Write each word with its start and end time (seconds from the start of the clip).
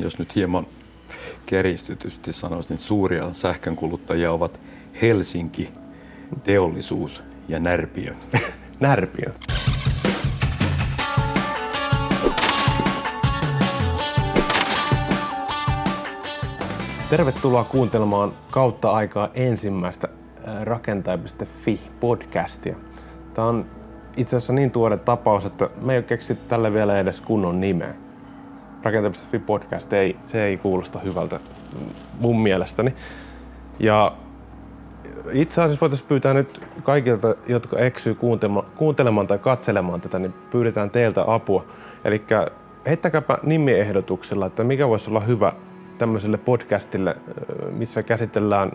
jos 0.00 0.18
nyt 0.18 0.34
hieman 0.34 0.66
keristytysti 1.46 2.32
sanoisin, 2.32 2.74
niin 2.74 2.78
suuria 2.78 3.32
sähkönkuluttajia 3.32 4.32
ovat 4.32 4.60
Helsinki, 5.02 5.68
teollisuus 6.44 7.22
ja 7.48 7.60
Närpiö. 7.60 8.14
Närpiö. 8.80 9.32
Tervetuloa 17.10 17.64
kuuntelemaan 17.64 18.32
kautta 18.50 18.90
aikaa 18.90 19.28
ensimmäistä 19.34 20.08
rakentaja.fi 20.62 21.80
podcastia. 22.00 22.76
Tämä 23.34 23.48
on 23.48 23.66
itse 24.16 24.36
asiassa 24.36 24.52
niin 24.52 24.70
tuore 24.70 24.96
tapaus, 24.96 25.44
että 25.44 25.70
me 25.80 25.92
ei 25.92 25.98
ole 25.98 26.04
keksitty 26.04 26.48
tälle 26.48 26.72
vielä 26.72 26.98
edes 26.98 27.20
kunnon 27.20 27.60
nimeä. 27.60 27.94
Rakentaja.fi 28.82 29.38
podcast 29.38 29.92
ei, 29.92 30.16
se 30.26 30.44
ei 30.44 30.56
kuulosta 30.56 30.98
hyvältä 30.98 31.40
mun 32.20 32.40
mielestäni. 32.40 32.94
Ja 33.78 34.12
itse 35.32 35.62
asiassa 35.62 35.80
voitaisiin 35.80 36.08
pyytää 36.08 36.34
nyt 36.34 36.60
kaikilta, 36.82 37.34
jotka 37.46 37.78
eksyy 37.78 38.16
kuuntelemaan 38.76 39.26
tai 39.26 39.38
katselemaan 39.38 40.00
tätä, 40.00 40.18
niin 40.18 40.34
pyydetään 40.50 40.90
teiltä 40.90 41.24
apua. 41.26 41.64
Eli 42.04 42.24
heittäkääpä 42.86 43.38
nimiehdotuksella, 43.42 44.46
että 44.46 44.64
mikä 44.64 44.88
voisi 44.88 45.10
olla 45.10 45.20
hyvä 45.20 45.52
tämmöiselle 45.98 46.38
podcastille, 46.38 47.16
missä 47.70 48.02
käsitellään 48.02 48.72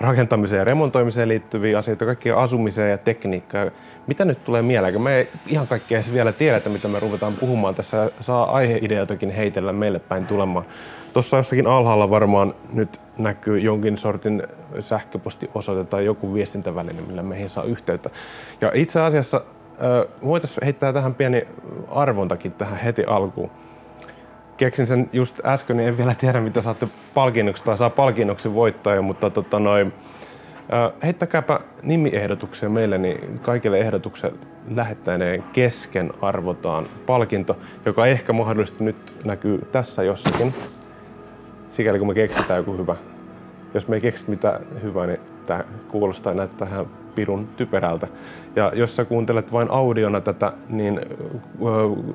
rakentamiseen 0.00 0.58
ja 0.58 0.64
remontoimiseen 0.64 1.28
liittyviä 1.28 1.78
asioita, 1.78 2.04
kaikkia 2.04 2.36
asumiseen 2.36 2.90
ja 2.90 2.98
tekniikkaa. 2.98 3.70
Mitä 4.06 4.24
nyt 4.24 4.44
tulee 4.44 4.62
mieleen? 4.62 5.02
Me 5.02 5.16
ei 5.16 5.28
ihan 5.46 5.66
kaikkea 5.66 5.98
edes 5.98 6.12
vielä 6.12 6.32
tiedetä, 6.32 6.68
mitä 6.68 6.88
me 6.88 7.00
ruvetaan 7.00 7.32
puhumaan 7.32 7.74
tässä. 7.74 8.10
Saa 8.20 8.52
aiheideoitakin 8.52 9.30
heitellä 9.30 9.72
meille 9.72 9.98
päin 9.98 10.26
tulemaan. 10.26 10.66
Tuossa 11.12 11.36
jossakin 11.36 11.66
alhaalla 11.66 12.10
varmaan 12.10 12.54
nyt 12.72 13.00
näkyy 13.18 13.58
jonkin 13.58 13.98
sortin 13.98 14.42
sähköpostiosoite 14.80 15.90
tai 15.90 16.04
joku 16.04 16.34
viestintäväline, 16.34 17.02
millä 17.02 17.22
meihin 17.22 17.50
saa 17.50 17.64
yhteyttä. 17.64 18.10
Ja 18.60 18.70
itse 18.74 19.00
asiassa 19.00 19.40
voitaisiin 20.24 20.64
heittää 20.64 20.92
tähän 20.92 21.14
pieni 21.14 21.46
arvontakin 21.88 22.52
tähän 22.52 22.78
heti 22.78 23.04
alkuun 23.04 23.50
keksin 24.60 24.86
sen 24.86 25.10
just 25.12 25.40
äsken, 25.44 25.76
niin 25.76 25.88
en 25.88 25.98
vielä 25.98 26.14
tiedä, 26.14 26.40
mitä 26.40 26.62
saatte 26.62 26.88
palkinnoksi 27.14 27.64
tai 27.64 27.78
saa 27.78 27.90
palkinnoksen 27.90 28.54
voittaja, 28.54 29.02
mutta 29.02 29.30
tota 29.30 29.58
noin, 29.58 29.92
heittäkääpä 31.02 31.60
nimiehdotuksia 31.82 32.68
meille, 32.68 32.98
niin 32.98 33.38
kaikille 33.42 33.78
ehdotuksen 33.78 34.32
lähettäneen 34.70 35.44
kesken 35.52 36.12
arvotaan 36.22 36.86
palkinto, 37.06 37.58
joka 37.86 38.06
ehkä 38.06 38.32
mahdollisesti 38.32 38.84
nyt 38.84 39.14
näkyy 39.24 39.68
tässä 39.72 40.02
jossakin, 40.02 40.54
sikäli 41.70 41.98
kun 41.98 42.08
me 42.08 42.14
keksitään 42.14 42.58
joku 42.58 42.76
hyvä. 42.76 42.96
Jos 43.74 43.88
me 43.88 43.96
ei 43.96 44.00
keksi 44.00 44.24
mitään 44.28 44.60
hyvää, 44.82 45.06
niin 45.06 45.20
tämä 45.46 45.64
kuulostaa 45.88 46.34
näyttää 46.34 46.68
ihan 46.68 46.86
pirun 47.14 47.48
typerältä. 47.56 48.08
Ja 48.56 48.72
jos 48.74 48.96
sä 48.96 49.04
kuuntelet 49.04 49.52
vain 49.52 49.70
audiona 49.70 50.20
tätä, 50.20 50.52
niin 50.68 51.00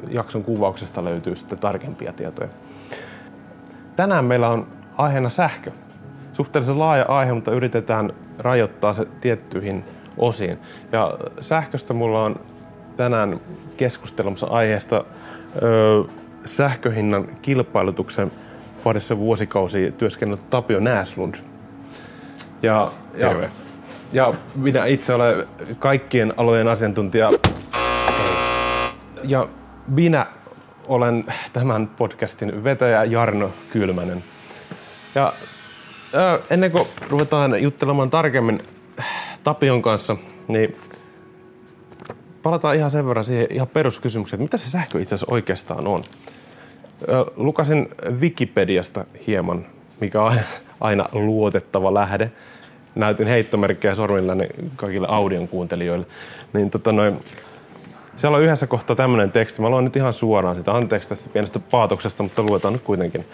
jakson 0.10 0.44
kuvauksesta 0.44 1.04
löytyy 1.04 1.36
sitten 1.36 1.60
tarkempia 1.60 2.14
tietoja. 2.14 2.50
Tänään 3.96 4.26
meillä 4.26 4.50
on 4.50 4.68
aiheena 4.98 5.30
sähkö. 5.30 5.72
Suhteellisen 6.34 6.80
laaja 6.80 7.06
aihe, 7.08 7.34
mutta 7.34 7.52
yritetään 7.52 8.14
rajoittaa 8.40 8.94
se 8.94 9.08
tiettyihin 9.22 9.84
osiin. 10.18 10.58
Ja 10.92 11.18
sähköstä 11.42 11.94
mulla 11.94 12.24
on 12.24 12.40
tänään 12.98 13.40
keskustelemassa 13.78 14.48
aiheesta 14.48 15.06
ö, 15.62 16.04
sähköhinnan 16.46 17.28
kilpailutuksen 17.42 18.32
parissa 18.84 19.18
vuosikausia 19.18 19.92
työskennellyt 19.92 20.50
Tapio 20.50 20.80
Nääslund. 20.80 21.36
Ja, 22.62 22.92
Terve. 23.20 23.44
Ja 23.44 23.65
ja 24.16 24.34
minä 24.56 24.86
itse 24.86 25.14
olen 25.14 25.48
kaikkien 25.80 26.34
alojen 26.38 26.68
asiantuntija. 26.68 27.32
Ja 29.24 29.48
minä 29.88 30.28
olen 30.88 31.26
tämän 31.54 31.88
podcastin 31.88 32.64
vetäjä 32.64 33.04
Jarno 33.04 33.52
Kylmänen. 33.72 34.24
Ja 35.16 35.34
ennen 36.50 36.72
kuin 36.72 36.88
ruvetaan 37.10 37.64
juttelemaan 37.64 38.10
tarkemmin 38.10 38.60
Tapion 39.44 39.82
kanssa, 39.82 40.18
niin 40.48 40.76
palataan 42.44 42.76
ihan 42.76 42.92
sen 42.92 43.08
verran 43.08 43.26
siihen 43.26 43.48
ihan 43.50 43.68
peruskysymykseen, 43.68 44.38
että 44.38 44.56
mitä 44.56 44.66
se 44.66 44.72
sähkö 44.72 45.02
itse 45.02 45.16
asiassa 45.16 45.34
oikeastaan 45.34 45.88
on. 45.88 46.04
Lukasin 47.36 47.90
Wikipediasta 48.20 49.06
hieman, 49.28 49.66
mikä 50.00 50.22
on 50.22 50.40
aina 50.80 51.10
luotettava 51.14 51.94
lähde 51.94 52.32
näytin 52.96 53.28
heittomerkkejä 53.28 53.96
sormillani 53.96 54.48
kaikille 54.76 55.08
audion 55.10 55.48
kuuntelijoille. 55.48 56.06
Niin 56.54 56.70
tota 56.70 56.92
noin, 56.92 57.20
siellä 58.18 58.38
on 58.38 58.44
yhdessä 58.44 58.68
kohtaa 58.68 58.96
tämmöinen 58.96 59.32
teksti. 59.32 59.62
Mä 59.62 59.70
luen 59.70 59.84
nyt 59.84 59.96
ihan 59.96 60.14
suoraan 60.14 60.56
sitä. 60.56 60.76
Anteeksi 60.76 61.10
tästä 61.10 61.30
pienestä 61.34 61.60
paatoksesta, 61.60 62.24
mutta 62.24 62.44
luetaan 62.44 62.74
nyt 62.74 62.84
kuitenkin. 62.84 63.26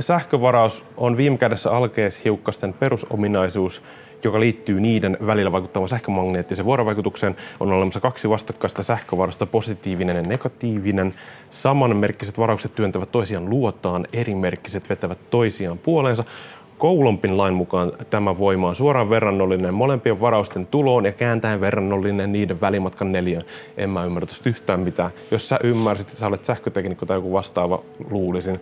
Sähkövaraus 0.00 0.84
on 0.96 1.16
viime 1.16 1.38
kädessä 1.38 1.70
alkeishiukkasten 1.70 2.72
perusominaisuus, 2.72 3.82
joka 4.24 4.40
liittyy 4.40 4.80
niiden 4.80 5.16
välillä 5.26 5.52
vaikuttamaan 5.52 5.88
sähkömagneettiseen 5.88 6.66
vuorovaikutukseen. 6.66 7.36
On 7.60 7.72
olemassa 7.72 8.00
kaksi 8.00 8.28
vastakkaista 8.28 8.82
sähkövarasta, 8.82 9.46
positiivinen 9.46 10.16
ja 10.16 10.22
negatiivinen. 10.22 11.14
Samanmerkkiset 11.50 12.38
varaukset 12.38 12.74
työntävät 12.74 13.12
toisiaan 13.12 13.50
luotaan, 13.50 14.06
erimerkkiset 14.12 14.88
vetävät 14.88 15.18
toisiaan 15.30 15.78
puoleensa. 15.78 16.24
Koulompin 16.78 17.36
lain 17.36 17.54
mukaan 17.54 17.92
tämä 18.10 18.38
voima 18.38 18.68
on 18.68 18.76
suoraan 18.76 19.10
verrannollinen 19.10 19.74
molempien 19.74 20.20
varausten 20.20 20.66
tuloon 20.66 21.04
ja 21.04 21.12
kääntäen 21.12 21.60
verrannollinen 21.60 22.32
niiden 22.32 22.60
välimatkan 22.60 23.12
neljään. 23.12 23.44
En 23.76 23.90
mä 23.90 24.04
ymmärrä 24.04 24.28
yhtään 24.44 24.80
mitään. 24.80 25.10
Jos 25.30 25.48
sä 25.48 25.58
ymmärsit, 25.64 26.10
sä 26.10 26.26
olet 26.26 26.44
sähköteknikko 26.44 27.06
tai 27.06 27.16
joku 27.16 27.32
vastaava, 27.32 27.82
luulisin. 28.10 28.60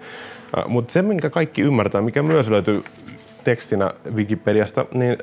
Mutta 0.66 0.92
se, 0.92 1.02
minkä 1.02 1.30
kaikki 1.30 1.62
ymmärtää, 1.62 2.00
mikä 2.00 2.22
myös 2.22 2.48
löytyy 2.48 2.84
tekstinä 3.44 3.90
Wikipediasta, 4.14 4.86
niin 4.94 5.18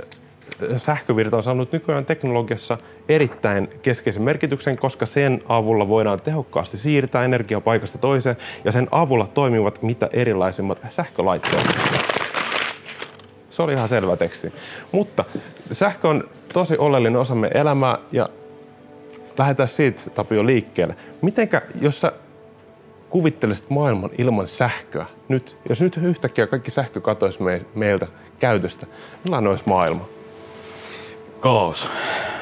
sähkövirta 0.78 1.38
on 1.38 1.44
saanut 1.44 1.72
nykyään 1.72 2.06
teknologiassa 2.06 2.78
erittäin 3.10 3.70
keskeisen 3.82 4.24
merkityksen, 4.24 4.78
koska 4.78 5.06
sen 5.06 5.42
avulla 5.50 5.88
voidaan 5.88 6.22
tehokkaasti 6.22 6.78
siirtää 6.78 7.26
energiaa 7.26 7.62
paikasta 7.62 7.98
toiseen 7.98 8.36
ja 8.64 8.72
sen 8.72 8.88
avulla 8.92 9.28
toimivat 9.34 9.82
mitä 9.82 10.10
erilaisimmat 10.14 10.78
sähkölaitteet. 10.90 12.13
Se 13.54 13.62
oli 13.62 13.74
ihan 13.74 13.90
selvä 13.90 14.16
teksti. 14.18 14.54
Mutta 14.92 15.26
sähkö 15.72 16.08
on 16.08 16.30
tosi 16.54 16.78
oleellinen 16.78 17.22
osa 17.22 17.36
meidän 17.36 17.62
elämää 17.62 17.98
ja 18.12 18.30
lähdetään 19.38 19.70
siitä 19.70 20.02
Tapio 20.10 20.46
liikkeelle. 20.46 20.96
Mitenkä, 21.22 21.62
jos 21.82 22.02
sä 22.02 22.12
kuvittelisit 23.10 23.70
maailman 23.70 24.10
ilman 24.18 24.48
sähköä, 24.48 25.06
nyt, 25.28 25.58
jos 25.70 25.82
nyt 25.82 25.98
yhtäkkiä 25.98 26.48
kaikki 26.48 26.72
sähkö 26.72 27.02
katoisi 27.02 27.40
meiltä 27.76 28.08
käytöstä, 28.40 28.88
millainen 29.24 29.50
olisi 29.52 29.64
maailma? 29.68 30.06
Kaos. 31.40 31.88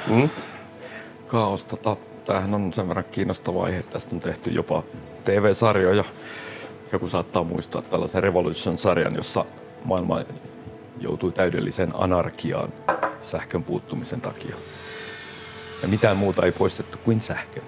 Mm? 0.07 0.29
Kaos. 1.27 1.65
Tota, 1.65 1.97
tämähän 2.25 2.53
on 2.53 2.73
sen 2.73 2.87
verran 2.87 3.05
kiinnostava 3.11 3.63
aihe. 3.63 3.83
Tästä 3.83 4.15
on 4.15 4.19
tehty 4.19 4.51
jopa 4.51 4.83
TV-sarjoja. 5.25 6.03
Joku 6.91 7.07
saattaa 7.07 7.43
muistaa 7.43 7.81
tällaisen 7.81 8.23
Revolution-sarjan, 8.23 9.15
jossa 9.15 9.45
maailma 9.85 10.21
joutui 10.99 11.31
täydelliseen 11.31 11.91
anarkiaan 11.93 12.73
sähkön 13.21 13.63
puuttumisen 13.63 14.21
takia. 14.21 14.55
Ja 15.81 15.87
mitään 15.87 16.17
muuta 16.17 16.45
ei 16.45 16.51
poistettu 16.51 16.97
kuin 16.97 17.21
sähkö. 17.21 17.61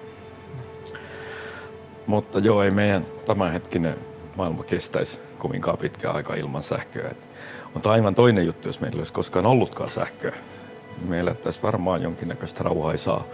Mutta 2.06 2.38
joo, 2.38 2.62
ei 2.62 2.70
meidän 2.70 3.06
tämänhetkinen 3.26 3.96
maailma 4.36 4.64
kestäisi 4.64 5.20
kovinkaan 5.38 5.78
pitkään 5.78 6.16
aika 6.16 6.34
ilman 6.34 6.62
sähköä. 6.62 7.14
Mutta 7.74 7.92
aivan 7.92 8.14
toinen 8.14 8.46
juttu, 8.46 8.68
jos 8.68 8.80
meillä 8.80 8.98
olisi 8.98 9.12
koskaan 9.12 9.46
ollutkaan 9.46 9.90
sähköä. 9.90 10.34
Me 11.08 11.20
elättäisiin 11.20 11.62
varmaan 11.62 12.02
jonkinnäköistä 12.02 12.62
rauhaisaa 12.62 13.24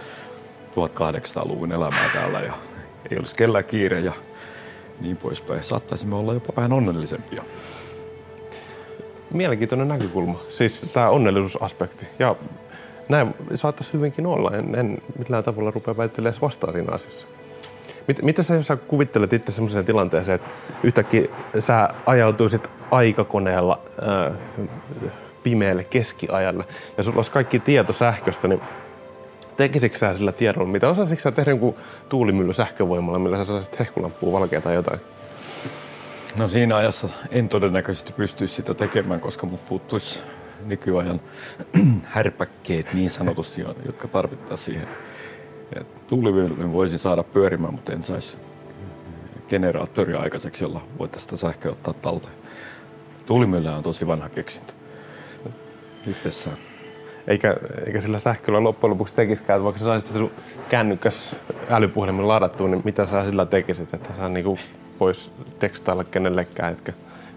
1800-luvun 0.71 1.73
elämää 1.73 2.11
täällä 2.13 2.41
ja 2.41 2.53
ei 3.11 3.19
olisi 3.19 3.37
kellään 3.37 3.65
kiire 3.65 4.01
ja 4.01 4.13
niin 5.01 5.17
poispäin. 5.17 5.65
Saattaisimme 5.65 6.17
olla 6.17 6.35
jopa 6.35 6.53
vähän 6.57 6.73
onnellisempia 6.73 7.45
mielenkiintoinen 9.31 9.89
näkökulma, 9.89 10.41
siis 10.49 10.87
tämä 10.93 11.09
onnellisuusaspekti. 11.09 12.07
Ja 12.19 12.37
näin 13.09 13.35
saattaisi 13.55 13.93
hyvinkin 13.93 14.27
olla, 14.27 14.51
en, 14.57 14.75
en 14.75 14.99
millään 15.19 15.45
tavalla 15.45 15.71
rupea 15.71 15.97
väittelemään 15.97 16.41
vastaan 16.43 16.73
siinä 16.73 16.93
asiassa. 16.93 17.27
Mit, 18.09 18.23
mitä 18.23 18.43
sä, 18.43 18.55
jos 18.55 18.67
sä 18.67 18.77
kuvittelet 18.77 19.33
itse 19.33 19.53
sellaiseen 19.53 19.85
tilanteeseen, 19.85 20.35
että 20.35 20.49
yhtäkkiä 20.83 21.29
sä 21.59 21.89
ajautuisit 22.07 22.71
aikakoneella 22.91 23.81
äh, 24.03 24.37
pimeälle 25.43 25.85
keskiajalle 25.85 26.65
ja 26.97 27.03
sulla 27.03 27.17
olisi 27.17 27.31
kaikki 27.31 27.59
tieto 27.59 27.93
sähköstä, 27.93 28.49
niin 28.49 28.61
tekisikö 29.57 29.99
sä 29.99 30.17
sillä 30.17 30.33
tiedolla 30.33 30.69
mitä? 30.69 30.89
Osaisitko 30.89 31.23
sä 31.23 31.33
tehdä 31.33 31.51
jonkun 31.51 31.75
tuulimylly 32.09 32.53
sähkövoimalla, 32.53 33.19
millä 33.19 33.37
sä 33.37 33.45
saisit 33.45 33.79
hehkulampua 33.79 34.41
valkea 34.41 34.61
tai 34.61 34.75
jotain? 34.75 35.01
No 36.37 36.49
siinä 36.49 36.77
ajassa 36.77 37.09
en 37.31 37.49
todennäköisesti 37.49 38.13
pystyisi 38.13 38.55
sitä 38.55 38.75
tekemään, 38.75 39.21
koska 39.21 39.47
mut 39.47 39.67
puuttuisi 39.69 40.23
nykyajan 40.67 41.21
härpäkkeet 42.05 42.95
niin 42.95 43.11
sanotusti, 43.11 43.61
jotka 43.87 44.09
tarvittaisiin 44.09 44.65
siihen. 44.65 44.89
Tuulimyllyn 46.07 46.73
voisin 46.73 46.99
saada 46.99 47.23
pyörimään, 47.23 47.75
mutta 47.75 47.93
en 47.93 48.03
saisi 48.03 48.39
generaattoria 49.49 50.21
aikaiseksi, 50.21 50.65
jolla 50.65 50.83
voitaisiin 50.99 51.23
sitä 51.23 51.37
sähköä 51.37 51.73
ottaa 51.73 51.95
talteen. 51.95 52.35
Tuulimylly 53.27 53.69
on 53.69 53.83
tosi 53.83 54.07
vanha 54.07 54.29
keksintö. 54.29 54.73
Itsessään. 56.07 56.57
Eikä, 57.27 57.57
eikä 57.87 58.01
sillä 58.01 58.19
sähköllä 58.19 58.63
loppujen 58.63 58.91
lopuksi 58.91 59.15
tekisikään, 59.15 59.57
että 59.57 59.65
vaikka 59.65 59.79
sä 59.79 59.85
saisit 59.85 60.33
kännykäs 60.69 61.37
älypuhelimen 61.71 62.29
ladattua, 62.29 62.69
niin 62.69 62.83
mitä 62.85 63.07
sä 63.07 63.25
sillä 63.25 63.47
tekisit, 63.47 63.95
että 63.95 64.13
sä 64.13 64.29
niinku 64.29 64.59
pois 65.01 65.33
tekstailla 65.59 66.05
kenellekään, 66.05 66.73
etkä 66.73 66.93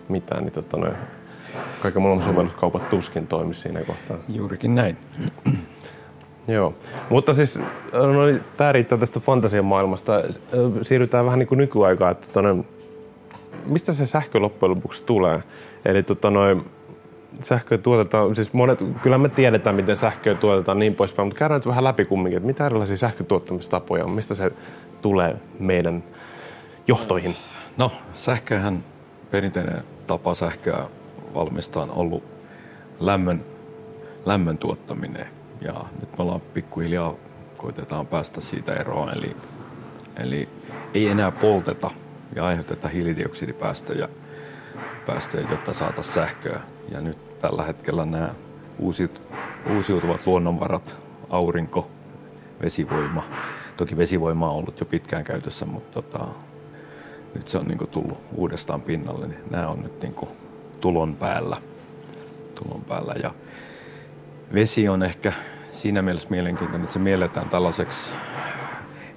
mitään, 0.09 0.43
niin 0.43 0.53
tota 0.53 0.77
noin, 0.77 0.93
kaiken 1.81 2.01
maailman 2.01 2.25
sovelluskaupat 2.25 2.89
tuskin 2.89 3.27
toimi 3.27 3.55
siinä 3.55 3.83
kohtaa. 3.83 4.17
Juurikin 4.29 4.75
näin. 4.75 4.97
Joo, 6.47 6.73
mutta 7.09 7.33
siis 7.33 7.59
no, 7.93 8.25
niin, 8.25 8.41
tämä 8.57 8.71
riittää 8.71 8.97
tästä 8.97 9.19
fantasian 9.19 9.65
maailmasta. 9.65 10.23
Siirrytään 10.81 11.25
vähän 11.25 11.39
niin 11.39 11.47
kuin 11.47 11.57
nykyaikaan, 11.57 12.11
että 12.11 12.27
tota, 12.27 12.41
noin, 12.41 12.67
mistä 13.65 13.93
se 13.93 14.05
sähkö 14.05 14.39
loppujen 14.39 14.71
lopuksi 14.75 15.05
tulee? 15.05 15.43
Eli 15.85 16.03
tota, 16.03 16.29
noin, 16.29 16.65
sähköä 17.39 17.77
tuotetaan, 17.77 18.35
siis 18.35 18.53
monet, 18.53 18.79
kyllä 19.01 19.17
me 19.17 19.29
tiedetään, 19.29 19.75
miten 19.75 19.97
sähköä 19.97 20.35
tuotetaan 20.35 20.79
niin 20.79 20.95
poispäin, 20.95 21.27
mutta 21.27 21.39
käydään 21.39 21.59
nyt 21.59 21.67
vähän 21.67 21.83
läpi 21.83 22.05
kumminkin, 22.05 22.37
että 22.37 22.47
mitä 22.47 22.65
erilaisia 22.65 22.97
sähkötuottamistapoja 22.97 24.05
on, 24.05 24.11
mistä 24.11 24.35
se 24.35 24.51
tulee 25.01 25.35
meidän 25.59 26.03
johtoihin? 26.87 27.35
No, 27.77 27.91
sähköhän 28.13 28.85
perinteinen 29.31 29.83
tapa 30.07 30.35
sähköä 30.35 30.85
valmistaa 31.33 31.83
on 31.83 31.91
ollut 31.91 32.23
lämmön, 32.99 33.45
lämmön 34.25 34.57
tuottaminen. 34.57 35.27
Ja 35.61 35.73
nyt 35.99 36.17
me 36.17 36.23
ollaan 36.23 36.41
pikkuhiljaa 36.41 37.13
koitetaan 37.57 38.07
päästä 38.07 38.41
siitä 38.41 38.73
eroon. 38.73 39.17
Eli, 39.17 39.37
eli 40.17 40.49
ei 40.93 41.07
enää 41.07 41.31
polteta 41.31 41.91
ja 42.35 42.45
aiheuteta 42.45 42.87
hiilidioksidipäästöjä, 42.87 44.09
päästöjä, 45.05 45.47
jotta 45.49 45.73
saataisiin 45.73 46.13
sähköä. 46.13 46.59
Ja 46.91 47.01
nyt 47.01 47.39
tällä 47.39 47.63
hetkellä 47.63 48.05
nämä 48.05 48.29
uusiut, 48.79 49.21
uusiutuvat 49.75 50.27
luonnonvarat, 50.27 50.95
aurinko, 51.29 51.87
vesivoima. 52.61 53.23
Toki 53.77 53.97
vesivoima 53.97 54.49
on 54.49 54.57
ollut 54.57 54.79
jo 54.79 54.85
pitkään 54.85 55.23
käytössä, 55.23 55.65
mutta 55.65 56.01
tota, 56.01 56.27
nyt 57.35 57.47
se 57.47 57.57
on 57.57 57.65
niin 57.65 57.89
tullut 57.91 58.21
uudestaan 58.35 58.81
pinnalle. 58.81 59.27
Niin 59.27 59.39
nämä 59.49 59.67
on 59.67 59.81
nyt 59.83 60.01
niin 60.01 60.15
tulon 60.81 61.15
päällä. 61.15 61.57
Tulon 62.55 62.81
päällä. 62.81 63.15
Ja 63.23 63.33
vesi 64.53 64.89
on 64.89 65.03
ehkä 65.03 65.33
siinä 65.71 66.01
mielessä 66.01 66.27
mielenkiintoinen, 66.29 66.83
että 66.83 66.93
se 66.93 66.99
mielletään 66.99 67.49
tällaiseksi 67.49 68.13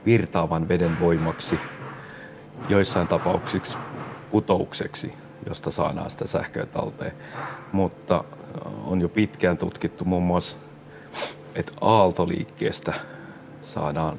virtaavan 0.07 0.69
veden 0.69 1.01
voimaksi, 1.01 1.59
joissain 2.69 3.09
tapauksiksi 3.09 3.77
putoukseksi, 4.31 5.15
josta 5.49 5.71
saadaan 5.71 6.11
sitä 6.11 6.27
sähköä 6.27 6.67
talteen. 6.67 7.13
Mutta 7.73 8.25
on 8.85 9.01
jo 9.01 9.09
pitkään 9.09 9.59
tutkittu 9.59 10.05
muun 10.05 10.23
muassa, 10.23 10.57
että 11.57 11.73
aaltoliikkeestä 11.81 12.95
saadaan, 13.63 14.19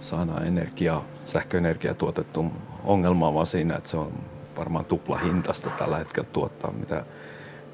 saadaan 0.00 0.46
energiaa, 0.46 1.04
sähköenergiaa 1.26 1.94
tuotettu. 1.94 2.52
Ongelma 2.84 3.28
on 3.28 3.34
vaan 3.34 3.46
siinä, 3.46 3.76
että 3.76 3.90
se 3.90 3.96
on 3.96 4.12
varmaan 4.56 4.84
tupla 4.84 5.18
hintasta 5.18 5.70
tällä 5.70 5.98
hetkellä 5.98 6.28
tuottaa, 6.32 6.72
mitä, 6.72 7.04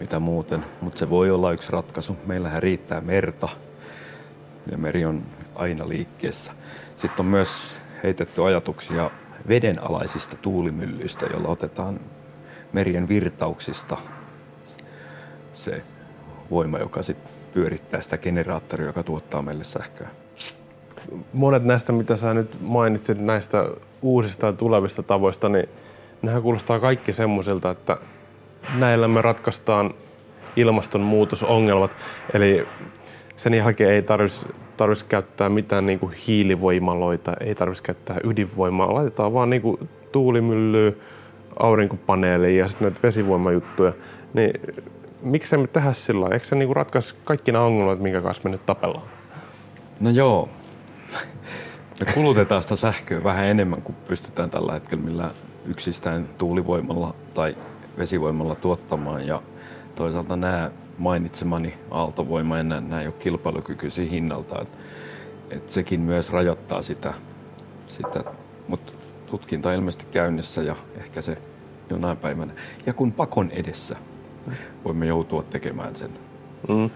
mitä 0.00 0.20
muuten. 0.20 0.64
Mutta 0.80 0.98
se 0.98 1.10
voi 1.10 1.30
olla 1.30 1.52
yksi 1.52 1.72
ratkaisu. 1.72 2.16
Meillähän 2.26 2.62
riittää 2.62 3.00
merta 3.00 3.48
ja 4.70 4.78
meri 4.78 5.04
on 5.04 5.22
aina 5.54 5.88
liikkeessä. 5.88 6.52
Sitten 6.96 7.26
on 7.26 7.30
myös 7.30 7.62
heitetty 8.02 8.44
ajatuksia 8.44 9.10
vedenalaisista 9.48 10.36
tuulimyllyistä, 10.36 11.26
joilla 11.26 11.48
otetaan 11.48 12.00
merien 12.72 13.08
virtauksista 13.08 13.96
se 15.52 15.82
voima, 16.50 16.78
joka 16.78 17.02
sitten 17.02 17.32
pyörittää 17.54 18.00
sitä 18.00 18.18
generaattoria, 18.18 18.86
joka 18.86 19.02
tuottaa 19.02 19.42
meille 19.42 19.64
sähköä. 19.64 20.08
Monet 21.32 21.64
näistä, 21.64 21.92
mitä 21.92 22.16
sä 22.16 22.34
nyt 22.34 22.60
mainitsit 22.60 23.18
näistä 23.20 23.64
uusista 24.04 24.46
ja 24.46 24.52
tulevista 24.52 25.02
tavoista, 25.02 25.48
niin 25.48 25.68
nehän 26.22 26.42
kuulostaa 26.42 26.80
kaikki 26.80 27.12
semmoisilta, 27.12 27.70
että 27.70 27.96
näillä 28.74 29.08
me 29.08 29.22
ratkaistaan 29.22 29.94
ilmastonmuutosongelmat. 30.56 31.96
Eli 32.34 32.66
sen 33.36 33.54
jälkeen 33.54 33.90
ei 33.90 34.02
tarvitsisi 34.02 34.46
tarvis 34.76 35.04
käyttää 35.04 35.48
mitään 35.48 35.86
niin 35.86 36.00
hiilivoimaloita, 36.26 37.32
ei 37.40 37.54
tarvitsisi 37.54 37.82
käyttää 37.82 38.16
ydinvoimaa. 38.24 38.94
Laitetaan 38.94 39.34
vaan 39.34 39.50
niin 39.50 39.62
tuulimyllyä, 40.12 40.92
aurinkopaneeleja 41.58 42.58
ja 42.58 42.68
sitten 42.68 42.86
näitä 42.86 43.00
vesivoimajuttuja. 43.02 43.92
Niin 44.34 44.60
miksei 45.22 45.58
me 45.58 45.66
tehdä 45.66 45.92
sillä 45.92 46.28
Eikö 46.32 46.46
se 46.46 46.56
niin 46.56 46.76
ratkaisi 46.76 47.14
kaikki 47.24 47.52
nämä 47.52 47.64
ongelmat, 47.64 48.00
minkä 48.00 48.20
kanssa 48.20 48.42
me 48.44 48.50
nyt 48.50 48.66
tapellaan? 48.66 49.06
No 50.00 50.10
joo. 50.10 50.48
Me 52.00 52.12
kulutetaan 52.14 52.62
sitä 52.62 52.76
sähköä 52.76 53.24
vähän 53.24 53.46
enemmän 53.46 53.82
kuin 53.82 53.96
pystytään 54.08 54.50
tällä 54.50 54.72
hetkellä 54.72 55.04
millään 55.04 55.30
yksistään 55.66 56.28
tuulivoimalla 56.38 57.14
tai 57.34 57.56
vesivoimalla 57.98 58.54
tuottamaan. 58.54 59.26
Ja 59.26 59.42
toisaalta 59.94 60.36
nämä 60.36 60.70
mainitsemani 60.98 61.74
aaltovoima, 61.90 62.56
ja 62.56 62.62
nämä 62.62 63.00
ei 63.00 63.06
ole 63.06 63.14
kilpailukykyisiä 63.18 64.10
hinnalta. 64.10 64.62
Et, 64.62 64.68
et 65.50 65.70
sekin 65.70 66.00
myös 66.00 66.30
rajoittaa 66.30 66.82
sitä, 66.82 67.14
sitä 67.88 68.24
mutta 68.68 68.92
tutkinta 69.26 69.68
on 69.68 69.74
ilmeisesti 69.74 70.06
käynnissä 70.12 70.62
ja 70.62 70.76
ehkä 70.96 71.22
se 71.22 71.38
jonain 71.90 72.16
päivänä. 72.16 72.52
Ja 72.86 72.92
kun 72.92 73.12
pakon 73.12 73.50
edessä 73.50 73.96
voimme 74.84 75.06
joutua 75.06 75.42
tekemään 75.42 75.96
sen. 75.96 76.10
Mm. 76.68 76.90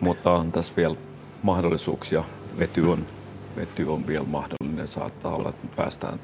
Mutta 0.00 0.32
on 0.32 0.52
tässä 0.52 0.72
vielä 0.76 0.96
mahdollisuuksia. 1.42 2.24
Vety 2.58 2.80
on, 2.80 3.06
vety 3.56 3.84
on 3.84 4.06
vielä 4.06 4.24
mahdollinen. 4.24 4.88
Saattaa 4.88 5.34
olla, 5.34 5.48
että 5.48 5.66
päästään 5.76 6.20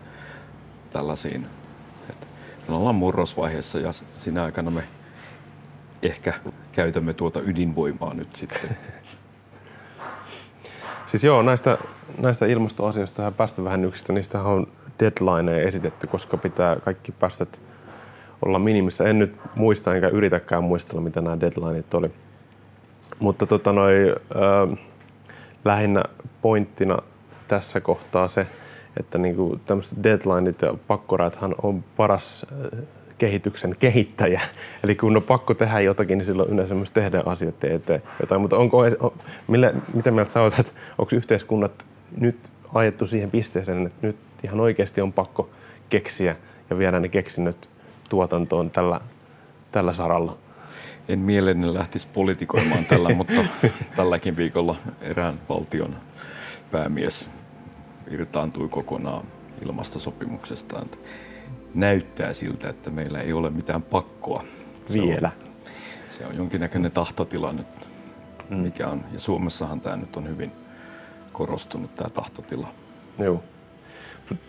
tällaisiin. 0.92 1.46
Että 2.10 2.26
me 2.68 2.74
ollaan 2.74 2.94
murrosvaiheessa 2.94 3.78
ja 3.78 3.90
siinä 4.18 4.44
aikana 4.44 4.70
me 4.70 4.84
ehkä 6.02 6.34
käytämme 6.72 7.12
tuota 7.12 7.40
ydinvoimaa 7.40 8.14
nyt 8.14 8.36
sitten. 8.36 8.76
Siis 11.06 11.24
joo, 11.24 11.42
näistä, 11.42 11.78
näistä 12.18 12.46
ilmastoasioista 12.46 13.22
ja 13.22 13.30
päästövähennyksistä, 13.30 14.12
niistä 14.12 14.42
on 14.42 14.66
deadlineja 15.00 15.68
esitetty, 15.68 16.06
koska 16.06 16.36
pitää 16.36 16.76
kaikki 16.76 17.12
päästöt 17.12 17.60
olla 18.42 18.58
minimissä. 18.58 19.04
En 19.04 19.18
nyt 19.18 19.36
muista 19.54 19.94
enkä 19.94 20.08
yritäkään 20.08 20.64
muistella, 20.64 21.00
mitä 21.00 21.20
nämä 21.20 21.40
deadlineit 21.40 21.94
oli. 21.94 22.10
Mutta 23.18 23.46
tota 23.46 23.72
noi, 23.72 24.14
äh, 24.36 24.78
lähinnä 25.64 26.02
pointtina 26.42 26.98
tässä 27.50 27.80
kohtaa 27.80 28.28
se, 28.28 28.46
että 29.00 29.18
niinku 29.18 29.60
tämmöiset 29.66 30.02
deadlineit 30.02 30.62
ja 30.62 30.74
pakkorajathan 30.86 31.54
on 31.62 31.84
paras 31.96 32.46
äh, 32.52 32.78
kehityksen 33.18 33.76
kehittäjä. 33.78 34.40
Eli 34.84 34.94
kun 34.94 35.16
on 35.16 35.22
pakko 35.22 35.54
tehdä 35.54 35.80
jotakin, 35.80 36.18
niin 36.18 36.26
silloin 36.26 36.50
yleensä 36.50 36.74
myös 36.74 36.90
tehdään 36.90 37.26
asioiden 37.26 37.72
eteen 37.72 38.02
jotain. 38.20 38.40
Mutta 38.40 38.56
onko, 38.56 38.78
millä, 39.48 39.72
mitä 39.94 40.10
mieltä 40.10 40.30
sä 40.30 40.42
olet, 40.42 40.74
onko 40.98 41.16
yhteiskunnat 41.16 41.86
nyt 42.16 42.36
ajettu 42.74 43.06
siihen 43.06 43.30
pisteeseen, 43.30 43.86
että 43.86 44.06
nyt 44.06 44.16
ihan 44.44 44.60
oikeasti 44.60 45.00
on 45.00 45.12
pakko 45.12 45.50
keksiä 45.88 46.36
ja 46.70 46.78
viedä 46.78 47.00
ne 47.00 47.08
keksinnöt 47.08 47.68
tuotantoon 48.08 48.70
tällä, 48.70 49.00
tällä 49.72 49.92
saralla? 49.92 50.38
En 51.08 51.18
mielelläni 51.18 51.74
lähtisi 51.74 52.08
politikoimaan 52.12 52.84
tällä, 52.84 53.08
mutta 53.14 53.44
tälläkin 53.96 54.36
viikolla 54.36 54.76
erään 55.00 55.34
valtion 55.48 55.96
päämies 56.70 57.39
irtaantui 58.10 58.68
kokonaan 58.68 59.24
ilmastosopimuksesta. 59.62 60.86
Näyttää 61.74 62.32
siltä, 62.32 62.68
että 62.68 62.90
meillä 62.90 63.20
ei 63.20 63.32
ole 63.32 63.50
mitään 63.50 63.82
pakkoa. 63.82 64.44
Vielä. 64.92 65.30
Se 65.38 65.44
on, 65.46 65.52
se 66.08 66.26
on 66.26 66.36
jonkinnäköinen 66.36 66.92
tahtotila 66.92 67.52
nyt, 67.52 67.66
mm. 68.50 68.56
mikä 68.56 68.88
on. 68.88 69.04
Ja 69.12 69.20
Suomessahan 69.20 69.80
tämä 69.80 69.96
nyt 69.96 70.16
on 70.16 70.28
hyvin 70.28 70.52
korostunut, 71.32 71.96
tämä 71.96 72.10
tahtotila. 72.10 72.68
Joo. 73.18 73.42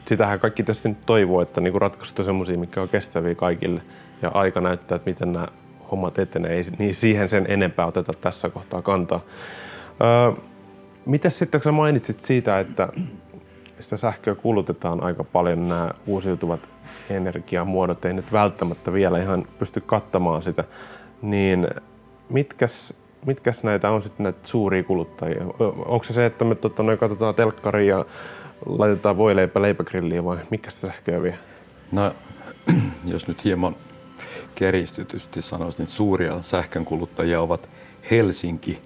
Sitähän 0.06 0.40
kaikki 0.40 0.64
tietysti 0.64 0.90
nyt 0.90 1.06
toivoo, 1.06 1.42
että 1.42 1.62
niinku 1.62 1.80
ratkaisut 1.80 2.20
on 2.20 2.26
sellaisia, 2.26 2.58
mikä 2.58 2.82
on 2.82 2.90
kestäviä 2.90 3.36
kaikille. 3.36 3.82
Ja 4.22 4.30
aika 4.30 4.62
näyttää, 4.62 4.96
että 4.96 5.10
miten 5.10 5.34
nämä 5.34 5.48
hommat 5.92 6.20
etenee. 6.20 6.54
Ei 6.54 6.64
niin 6.78 6.96
siihen 6.96 7.30
sen 7.30 7.46
enempää 7.50 7.86
oteta 7.86 8.14
tässä 8.14 8.50
kohtaa 8.50 8.82
kantaa. 8.82 9.22
Öö, 10.02 10.44
Miten 11.06 11.32
sitten, 11.32 11.62
kun 11.62 11.64
sä 11.64 11.72
mainitsit 11.72 12.20
siitä, 12.20 12.60
että 12.60 12.90
sitä 13.82 13.98
sähköä 13.98 14.36
kulutetaan 14.36 15.04
aika 15.04 15.24
paljon, 15.24 15.70
nämä 15.70 15.90
uusiutuvat 16.06 16.70
energiamuodot 17.10 18.06
ei 18.06 18.14
nyt 18.14 18.32
välttämättä 18.32 18.94
vielä 18.94 19.20
ihan 19.20 19.48
pysty 19.60 19.82
kattamaan 19.82 20.44
sitä, 20.44 20.64
niin 21.22 21.68
mitkäs, 22.30 22.94
mitkäs 23.26 23.64
näitä 23.64 23.92
on 23.92 24.02
sitten 24.02 24.24
näitä 24.24 24.40
suuria 24.44 24.84
kuluttajia? 24.84 25.46
Onko 25.86 26.04
se 26.04 26.14
se, 26.14 26.26
että 26.26 26.46
me 26.46 26.56
tota, 26.56 26.84
noin 26.84 26.98
katsotaan 26.98 27.36
telkkaria 27.36 27.98
ja 27.98 28.06
laitetaan 28.66 29.18
voileipä 29.18 29.62
leipägrilliin 29.62 30.26
vai 30.26 30.38
mikä 30.50 30.72
se 30.72 30.80
sähköä 30.80 31.22
vie? 31.22 31.38
No, 31.92 32.12
jos 33.14 33.28
nyt 33.28 33.44
hieman 33.46 33.76
keristetysti 34.56 35.42
sanoisin, 35.42 35.84
niin 35.84 35.88
suuria 35.88 36.42
sähkönkuluttajia 36.42 37.42
ovat 37.42 37.70
Helsinki, 38.12 38.82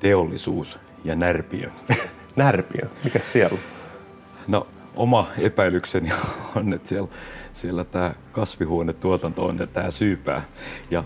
teollisuus 0.00 0.78
ja 1.04 1.16
Närpiö. 1.16 1.70
Närpiö? 2.36 2.88
Mikä 3.04 3.18
siellä? 3.18 3.58
No, 4.48 4.66
oma 4.96 5.26
epäilykseni 5.38 6.10
on, 6.56 6.72
että 6.72 6.88
siellä, 6.88 7.08
siellä 7.52 7.84
tämä 7.84 8.14
kasvihuonetuotanto 8.32 9.44
on 9.44 9.68
tämä 9.72 9.90
syypää. 9.90 10.42
Ja 10.90 11.04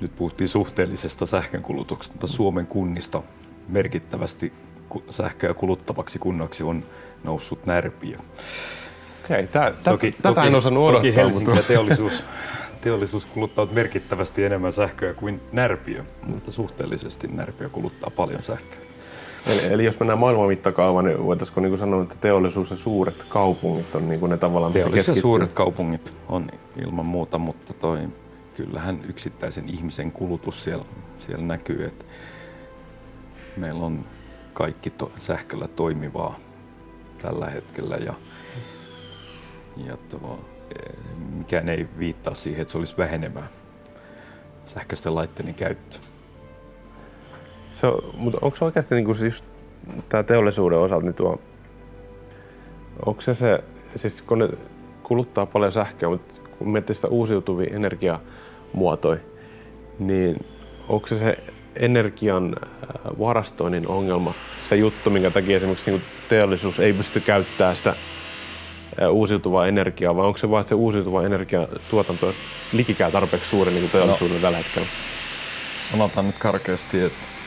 nyt 0.00 0.16
puhuttiin 0.16 0.48
suhteellisesta 0.48 1.26
sähkönkulutuksesta, 1.26 2.14
mutta 2.14 2.26
Suomen 2.26 2.66
kunnista 2.66 3.22
merkittävästi 3.68 4.52
sähköä 5.10 5.54
kuluttavaksi 5.54 6.18
kunnaksi 6.18 6.62
on 6.62 6.84
noussut 7.24 7.66
Närpiö. 7.66 8.16
Okei, 9.24 9.46
tää, 9.46 9.70
toki, 9.70 10.12
tätä 10.12 10.34
toki, 10.34 10.46
en 10.46 10.54
osannut 10.54 10.88
odottaa. 10.88 11.10
Toki 11.10 11.16
Helsinki 11.16 11.50
ja 11.50 11.62
teollisuus, 11.62 12.24
teollisuus 12.80 13.26
kuluttaa 13.26 13.66
merkittävästi 13.72 14.44
enemmän 14.44 14.72
sähköä 14.72 15.14
kuin 15.14 15.40
Närpiö, 15.52 16.04
mutta 16.26 16.50
suhteellisesti 16.50 17.28
Närpiö 17.28 17.68
kuluttaa 17.68 18.10
paljon 18.16 18.42
sähköä. 18.42 18.87
Eli, 19.46 19.72
eli 19.72 19.84
jos 19.84 20.00
mennään 20.00 20.18
maailman 20.18 20.48
mittakaavaan, 20.48 21.04
niin 21.04 21.24
voitaisiinko 21.24 21.60
niin 21.60 21.78
sanoa, 21.78 22.02
että 22.02 22.14
teollisuus 22.20 22.70
ja 22.70 22.76
suuret 22.76 23.22
kaupungit 23.28 23.94
on 23.94 24.08
niin 24.08 24.30
ne 24.30 24.36
tavallaan, 24.36 24.72
Teollisuus 24.72 25.16
ja 25.16 25.22
suuret 25.22 25.52
kaupungit 25.52 26.12
on 26.28 26.50
ilman 26.76 27.06
muuta, 27.06 27.38
mutta 27.38 27.72
toi, 27.72 27.98
kyllähän 28.56 29.00
yksittäisen 29.08 29.68
ihmisen 29.68 30.12
kulutus 30.12 30.64
siellä, 30.64 30.84
siellä 31.18 31.44
näkyy, 31.44 31.84
että 31.84 32.04
meillä 33.56 33.84
on 33.84 34.04
kaikki 34.52 34.90
to, 34.90 35.12
sähköllä 35.18 35.68
toimivaa 35.68 36.36
tällä 37.22 37.50
hetkellä 37.50 37.96
ja, 37.96 38.14
ja 39.76 39.96
tuo, 39.96 40.40
mikään 41.36 41.68
ei 41.68 41.88
viittaa 41.98 42.34
siihen, 42.34 42.60
että 42.60 42.72
se 42.72 42.78
olisi 42.78 42.96
vähenemään 42.98 43.48
sähköisten 44.66 45.14
laitteiden 45.14 45.54
käyttö. 45.54 45.98
Se 47.80 47.86
on, 47.86 48.02
mutta 48.14 48.38
onko 48.42 48.56
se 48.56 48.64
oikeasti 48.64 48.94
niin 48.94 49.04
kuin 49.04 49.18
siis 49.18 49.44
tämä 50.08 50.22
teollisuuden 50.22 50.78
osalta, 50.78 51.06
niin 51.06 51.14
tuo, 51.14 51.40
onko 53.06 53.20
se 53.20 53.34
se, 53.34 53.64
siis 53.94 54.22
kun 54.22 54.38
ne 54.38 54.48
kuluttaa 55.02 55.46
paljon 55.46 55.72
sähköä, 55.72 56.08
mutta 56.08 56.34
kun 56.58 56.70
miettii 56.70 56.94
sitä 56.94 57.08
uusiutuvia 57.08 57.76
energiamuotoja, 57.76 59.20
niin 59.98 60.46
onko 60.88 61.06
se 61.06 61.18
se 61.18 61.38
energian 61.76 62.56
äh, 62.62 63.18
varastoinnin 63.18 63.88
ongelma, 63.88 64.34
se 64.68 64.76
juttu, 64.76 65.10
minkä 65.10 65.30
takia 65.30 65.56
esimerkiksi 65.56 65.90
niin 65.90 66.02
teollisuus 66.28 66.80
ei 66.80 66.92
pysty 66.92 67.20
käyttämään 67.20 67.76
sitä 67.76 67.90
äh, 67.90 69.10
uusiutuvaa 69.10 69.66
energiaa, 69.66 70.16
vai 70.16 70.26
onko 70.26 70.38
se 70.38 70.50
vain, 70.50 70.60
että 70.60 70.68
se 70.68 70.74
uusiutuva 70.74 71.24
energiatuotanto 71.24 72.34
likikään 72.72 73.12
tarpeeksi 73.12 73.50
suuri 73.50 73.70
niin 73.70 73.80
kuin 73.80 73.90
teollisuuden 73.90 74.36
no, 74.36 74.42
tällä 74.42 74.58
hetkellä? 74.58 74.88
Sanotaan 75.90 76.26
nyt 76.26 76.38
karkeasti, 76.38 77.00
että 77.00 77.37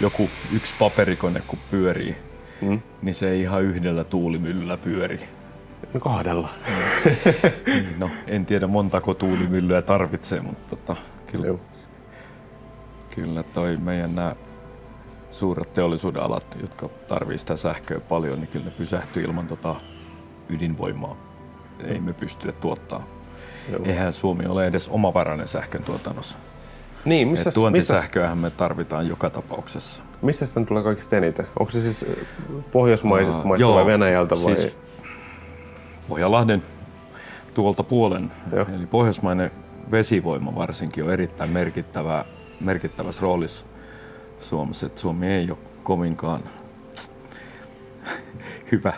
joku 0.00 0.30
yksi 0.52 0.74
paperikone 0.78 1.42
kun 1.46 1.58
pyörii, 1.70 2.16
mm. 2.60 2.80
niin 3.02 3.14
se 3.14 3.30
ei 3.30 3.40
ihan 3.40 3.62
yhdellä 3.62 4.04
tuulimyllyllä 4.04 4.76
pyöri. 4.76 5.20
No 5.94 6.00
kahdella. 6.00 6.48
niin, 7.66 7.94
no, 7.98 8.10
en 8.26 8.46
tiedä 8.46 8.66
montako 8.66 9.14
tuulimyllyä 9.14 9.82
tarvitsee, 9.82 10.40
mutta 10.40 10.76
tota, 10.76 10.96
kyllä, 11.26 11.46
Joo. 11.46 11.60
kyllä 13.14 13.42
toi 13.42 13.76
meidän 13.76 14.14
nämä 14.14 14.36
suuret 15.30 15.74
teollisuuden 15.74 16.22
alat, 16.22 16.58
jotka 16.60 16.88
tarvii 17.08 17.38
sitä 17.38 17.56
sähköä 17.56 18.00
paljon, 18.00 18.40
niin 18.40 18.48
kyllä 18.48 18.64
ne 18.64 18.70
pysähtyy 18.70 19.22
ilman 19.22 19.46
tota 19.46 19.76
ydinvoimaa. 20.48 21.16
Ei 21.84 22.00
me 22.00 22.12
pystytä 22.12 22.52
tuottaa. 22.52 23.06
Joo. 23.72 23.80
Eihän 23.84 24.12
Suomi 24.12 24.46
ole 24.46 24.66
edes 24.66 24.88
omavarainen 24.88 25.48
sähkön 25.48 25.84
tuotannossa. 25.84 26.38
Niin, 27.04 27.28
missä, 27.28 27.52
tuontisähköähän 27.52 28.38
me 28.38 28.50
tarvitaan 28.50 29.08
joka 29.08 29.30
tapauksessa. 29.30 30.02
Mistä 30.22 30.46
sitä 30.46 30.64
tulee 30.64 30.82
kaikista 30.82 31.16
eniten? 31.16 31.46
Onko 31.58 31.70
se 31.70 31.80
siis 31.82 32.04
pohjoismaisesta 32.72 33.40
uh, 33.40 33.44
maista 33.44 33.62
joo, 33.62 33.74
vai 33.74 33.86
Venäjältä? 33.86 34.34
Vai? 34.34 34.56
Siis 34.56 34.78
Pohjanlahden 36.08 36.62
tuolta 37.54 37.82
puolen, 37.82 38.32
joo. 38.52 38.66
eli 38.74 38.86
pohjoismainen 38.86 39.50
vesivoima 39.90 40.54
varsinkin 40.54 41.04
on 41.04 41.12
erittäin 41.12 41.50
merkittävä, 41.50 42.24
merkittävässä 42.60 43.22
roolissa 43.22 43.66
Suomessa. 44.40 44.86
Että 44.86 45.00
Suomi 45.00 45.26
ei 45.26 45.50
ole 45.50 45.58
kovinkaan 45.82 46.42
hyvä 48.72 48.92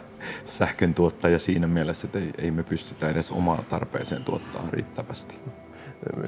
sähkön 0.44 0.94
tuottaja 0.94 1.38
siinä 1.38 1.66
mielessä, 1.66 2.06
että 2.06 2.18
ei, 2.18 2.30
ei 2.38 2.50
me 2.50 2.62
pystytä 2.62 3.08
edes 3.08 3.30
omaa 3.30 3.62
tarpeeseen 3.68 4.24
tuottaa 4.24 4.64
riittävästi. 4.70 5.34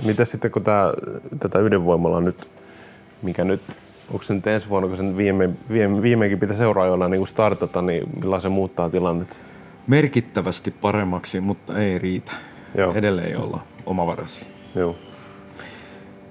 Mitä 0.04 0.24
sitten, 0.24 0.50
kun 0.50 0.62
tämä, 0.62 0.92
tätä 1.40 1.58
ydinvoimalla 1.58 2.20
nyt, 2.20 2.48
mikä 3.22 3.44
nyt, 3.44 3.62
onko 4.10 4.24
se 4.24 4.34
nyt 4.34 4.46
ensi 4.46 4.68
vuonna, 4.68 4.88
kun 4.88 4.96
sen 4.96 5.16
viime, 5.16 5.50
viime, 5.70 6.02
viimeinkin 6.02 6.40
pitää 6.40 6.56
seuraajalla 6.56 7.08
niin 7.08 7.26
startata, 7.26 7.82
niin 7.82 8.02
millä 8.20 8.40
se 8.40 8.48
muuttaa 8.48 8.90
tilannet? 8.90 9.44
Merkittävästi 9.86 10.70
paremmaksi, 10.70 11.40
mutta 11.40 11.78
ei 11.78 11.98
riitä. 11.98 12.32
Joo. 12.74 12.94
Edelleen 12.94 13.28
ei 13.28 13.36
olla 13.36 13.60
omavaraisia. 13.86 14.46
Joo. 14.74 14.96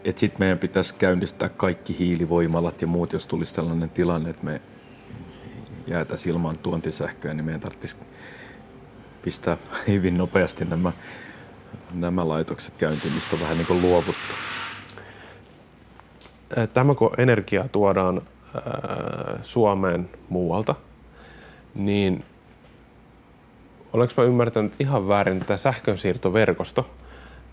Sitten 0.04 0.40
meidän 0.40 0.60
pitäisi 0.60 0.96
käynnistää 0.96 1.50
kaikki 1.50 2.00
hiilivoimalat 2.00 2.82
ja 2.82 2.88
muut, 2.88 3.14
jos 3.14 3.28
tulisi 3.28 3.54
sellainen 3.54 3.90
tilanne, 3.90 4.30
että 4.30 4.46
me 4.46 4.62
jäätäisiin 5.88 6.34
ilman 6.34 6.58
tuontisähköä, 6.58 7.34
niin 7.34 7.46
meidän 7.46 7.62
tarvitsisi 7.62 7.96
pistää 9.22 9.58
hyvin 9.88 10.18
nopeasti 10.18 10.66
nämä 10.66 10.92
nämä 11.94 12.28
laitokset 12.28 12.74
käyntiin, 12.78 13.14
mistä 13.14 13.36
on 13.36 13.42
vähän 13.42 13.58
niin 13.58 13.68
kuin 13.68 13.82
luovuttu? 13.82 14.34
Tämä 16.74 16.96
kun 16.96 17.12
energiaa 17.18 17.68
tuodaan 17.68 18.22
Suomeen 19.42 20.10
muualta, 20.30 20.76
niin 21.76 22.24
olenko 23.94 24.14
mä 24.18 24.24
ymmärtänyt 24.24 24.74
ihan 24.80 25.08
väärin, 25.08 25.38
että 25.38 25.48
tämä 25.48 25.58
sähkönsiirtoverkosto, 25.58 26.90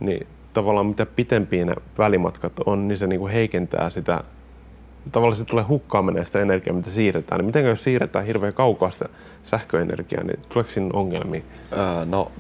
niin 0.00 0.26
tavallaan 0.52 0.86
mitä 0.86 1.06
pitempiä 1.06 1.64
ne 1.64 1.74
välimatkat 1.98 2.52
on, 2.66 2.88
niin 2.88 2.98
se 2.98 3.06
niin 3.06 3.20
kuin 3.20 3.32
heikentää 3.32 3.90
sitä, 3.90 4.24
tavallaan 5.12 5.36
se 5.36 5.44
tulee 5.44 5.64
hukkaaminen 5.64 6.26
sitä 6.26 6.40
energiaa, 6.40 6.76
mitä 6.76 6.90
siirretään. 6.90 7.38
Niin 7.38 7.46
miten 7.46 7.64
jos 7.64 7.84
siirretään 7.84 8.26
hirveän 8.26 8.54
kaukaa 8.54 8.90
sitä 8.90 9.08
sähköenergiaa, 9.42 10.24
niin 10.24 10.40
tuleeko 10.48 10.70
siinä 10.70 10.90
ongelmia? 10.92 11.42
Ää, 11.76 12.04
no 12.04 12.32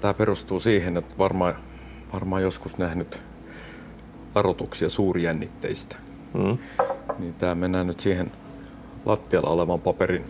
Tämä 0.00 0.14
perustuu 0.14 0.60
siihen, 0.60 0.96
että 0.96 1.14
varmaan, 1.18 1.54
varmaan 2.12 2.42
joskus 2.42 2.78
nähnyt 2.78 3.22
varoituksia 4.34 4.88
suurjännitteistä. 4.88 5.96
Mm. 6.34 6.58
Niin 7.18 7.34
tämä 7.34 7.54
mennään 7.54 7.86
nyt 7.86 8.00
siihen 8.00 8.32
lattialla 9.04 9.50
olevan 9.50 9.80
paperin, 9.80 10.24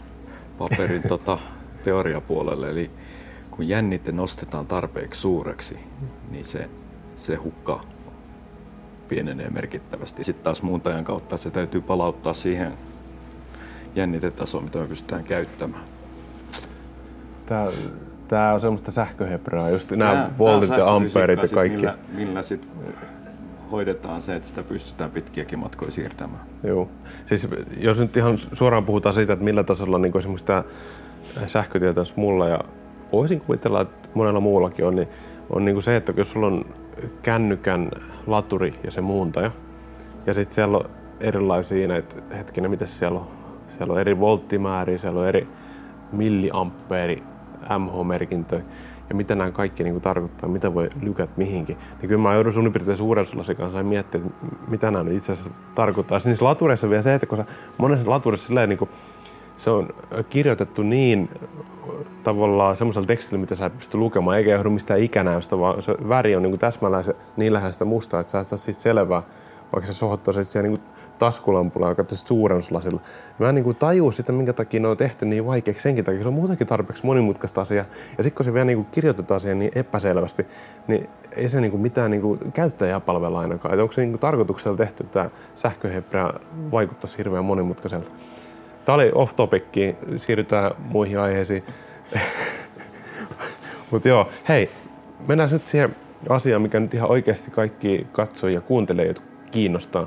paperin 0.59 1.03
tota, 1.09 1.39
teoriapuolelle. 1.85 2.71
Eli 2.71 2.91
kun 3.51 3.69
jännite 3.69 4.13
nostetaan 4.13 4.67
tarpeeksi 4.67 5.21
suureksi, 5.21 5.79
niin 6.31 6.45
se, 6.45 6.71
se 7.17 7.35
hukka 7.35 7.81
pienenee 9.09 9.51
merkittävästi. 9.51 10.25
Sitten 10.25 10.45
taas 10.45 10.63
muuntajan 10.63 11.05
kautta 11.05 11.37
se 11.37 11.51
täytyy 11.51 11.81
palauttaa 11.81 12.35
siihen 12.35 12.73
jännitetasoon, 13.95 14.65
mitä 14.65 14.79
me 14.79 14.87
pystytään 14.87 15.25
käyttämään. 15.25 15.85
Tämä 17.47 17.67
Tämä 18.29 18.53
on 18.53 18.61
semmoista 18.61 18.93
sähköhepraa, 18.93 19.71
just 19.71 19.91
nämä 19.91 20.31
voltit 20.39 20.71
ja 20.71 20.95
ampeerit 20.95 21.43
ja 21.43 21.49
kaikki. 21.49 21.77
Millä, 21.77 21.99
millä 22.13 22.43
sit 22.43 22.69
hoidetaan 23.71 24.23
se, 24.23 24.37
että 24.37 24.49
sitä 24.49 24.63
pystytään 24.63 25.11
pitkiäkin 25.11 25.59
matkoja 25.59 25.91
siirtämään. 25.91 26.43
Joo. 26.63 26.89
Siis 27.27 27.49
jos 27.77 27.99
nyt 27.99 28.17
ihan 28.17 28.39
suoraan 28.39 28.85
puhutaan 28.85 29.15
siitä, 29.15 29.33
että 29.33 29.45
millä 29.45 29.65
tasolla 29.65 29.99
niin 29.99 30.19
esimerkiksi 30.19 30.47
tämä 30.47 30.65
sähkötietäys 31.47 32.17
mulla 32.17 32.49
ja 32.49 32.61
voisin 33.13 33.41
kuvitella, 33.41 33.81
että 33.81 34.09
monella 34.15 34.41
muullakin 34.41 34.87
on, 34.87 34.97
niin 34.97 35.09
on 35.51 35.65
niin 35.65 35.75
kuin 35.75 35.83
se, 35.83 35.97
että 35.97 36.13
jos 36.17 36.31
sulla 36.31 36.47
on 36.47 36.65
kännykän 37.23 37.91
laturi 38.27 38.75
ja 38.85 38.91
se 38.91 39.01
muuntaja, 39.01 39.51
ja 40.27 40.35
sitten 40.35 40.55
siellä 40.55 40.77
on 40.77 40.91
erilaisia 41.21 41.89
näitä, 41.89 42.17
hetkinen, 42.37 42.71
miten 42.71 42.89
siellä 42.89 43.21
on? 43.21 43.27
Siellä 43.69 43.93
on 43.93 44.01
eri 44.01 44.21
volttimääriä, 44.21 44.99
siellä 44.99 45.21
on 45.21 45.29
eri 45.29 45.49
milliampeeri 46.13 47.23
MH-merkintöjä 47.79 48.63
ja 49.09 49.15
mitä 49.15 49.35
nämä 49.35 49.51
kaikki 49.51 49.85
niin 49.85 49.95
kuin 49.95 50.03
tarkoittaa, 50.03 50.49
mitä 50.49 50.75
voi 50.75 50.91
lykätä 51.03 51.33
mihinkin. 51.37 51.77
Niin 52.01 52.09
kyllä 52.09 52.23
mä 52.23 52.35
joudun 52.35 52.53
suurin 52.53 52.73
piirtein 52.73 52.97
suurennuslasin 52.97 53.57
kanssa 53.57 53.83
miettiä, 53.83 54.21
että 54.21 54.45
mitä 54.69 54.91
nämä 54.91 55.11
itse 55.11 55.33
asiassa 55.33 55.51
tarkoittaa. 55.75 56.19
Siis 56.19 56.43
latureissa 56.43 56.91
vielä 56.91 57.03
se, 57.03 57.15
että 57.15 57.27
kun 57.27 57.39
sä 57.39 57.45
monessa 57.79 58.11
laturissa 58.11 58.47
silleen, 58.47 58.69
niin 58.69 58.79
kuin, 58.79 58.91
se 59.57 59.71
on 59.71 59.89
kirjoitettu 60.31 60.83
niin 60.83 61.31
tavallaan 62.25 62.77
semmoisella 62.77 63.07
tekstillä, 63.07 63.41
mitä 63.41 63.55
sä 63.55 63.67
et 63.67 63.79
pysty 63.79 63.99
lukemaan, 63.99 64.39
eikä 64.39 64.51
johdu 64.51 64.71
mistään 64.71 65.01
ikänäystä, 65.01 65.59
vaan 65.59 65.83
se 65.83 65.95
väri 66.09 66.37
on 66.37 66.43
niin 66.43 66.59
se, 67.03 67.17
niin 67.37 67.53
lähellä 67.53 67.73
sitä 67.73 67.85
mustaa, 67.85 68.21
että 68.21 68.31
sä 68.31 68.41
et 68.41 68.49
saa 68.49 68.59
siitä 68.59 68.81
selvää, 68.81 69.23
vaikka 69.73 69.87
se 69.87 69.93
sohottaisi 69.93 70.45
siellä 70.45 70.69
niin 70.69 70.81
taskulampulla 71.19 71.89
ja 71.89 71.95
katsoisit 71.95 72.27
suurennuslasilla. 72.27 73.01
Mä 73.39 73.49
en 73.49 73.55
niin 73.55 73.77
tajua 73.77 74.13
sitä, 74.13 74.33
minkä 74.33 74.53
takia 74.53 74.81
ne 74.81 74.89
on 74.89 74.97
tehty 74.97 75.27
niin 75.27 75.47
vaikeaksi 75.47 75.83
senkin 75.83 76.05
takia. 76.05 76.23
Se 76.23 76.29
on 76.29 76.35
muutenkin 76.35 76.67
tarpeeksi 76.67 77.07
monimutkaista 77.07 77.61
asiaa. 77.61 77.85
Ja 78.19 78.25
sitten 78.25 78.37
kun 78.37 78.45
se 78.45 78.53
vielä 78.53 78.65
niin 78.65 78.85
kirjoitetaan 78.85 79.41
siihen 79.41 79.59
niin 79.59 79.73
epäselvästi, 79.75 80.47
niin 80.87 81.09
ei 81.37 81.49
se 81.49 81.61
niin 81.61 81.71
kuin 81.71 81.81
mitään 81.81 82.11
niin 82.11 82.21
kuin 82.21 82.53
käyttäjää 82.53 83.01
palvella 83.01 83.41
ainakaan. 83.41 83.75
Et 83.75 83.81
onko 83.81 83.93
se 83.93 84.01
niin 84.01 84.13
kuin 84.13 84.21
tarkoituksella 84.21 84.77
tehty, 84.77 85.05
että 85.05 85.31
tämä 86.11 86.33
vaikuttaisi 86.73 87.19
hirveän 87.19 87.45
monimutkaiselta? 87.45 88.11
Tämä 88.85 88.95
oli 88.95 89.11
off 89.15 89.35
topicki, 89.35 89.97
siirrytään 90.17 90.71
muihin 90.79 91.21
aiheisiin. 91.21 91.65
Mutta 93.91 94.09
joo, 94.09 94.29
hei, 94.49 94.71
mennään 95.27 95.51
nyt 95.53 95.67
siihen 95.67 95.97
asiaan, 96.29 96.63
mikä 96.63 96.81
nyt 96.81 96.95
ihan 96.95 97.11
oikeasti 97.11 97.51
kaikki 97.51 98.07
katsojia 98.13 98.55
ja 98.55 98.61
kuuntelijat 98.61 99.23
kiinnostaa. 99.51 100.07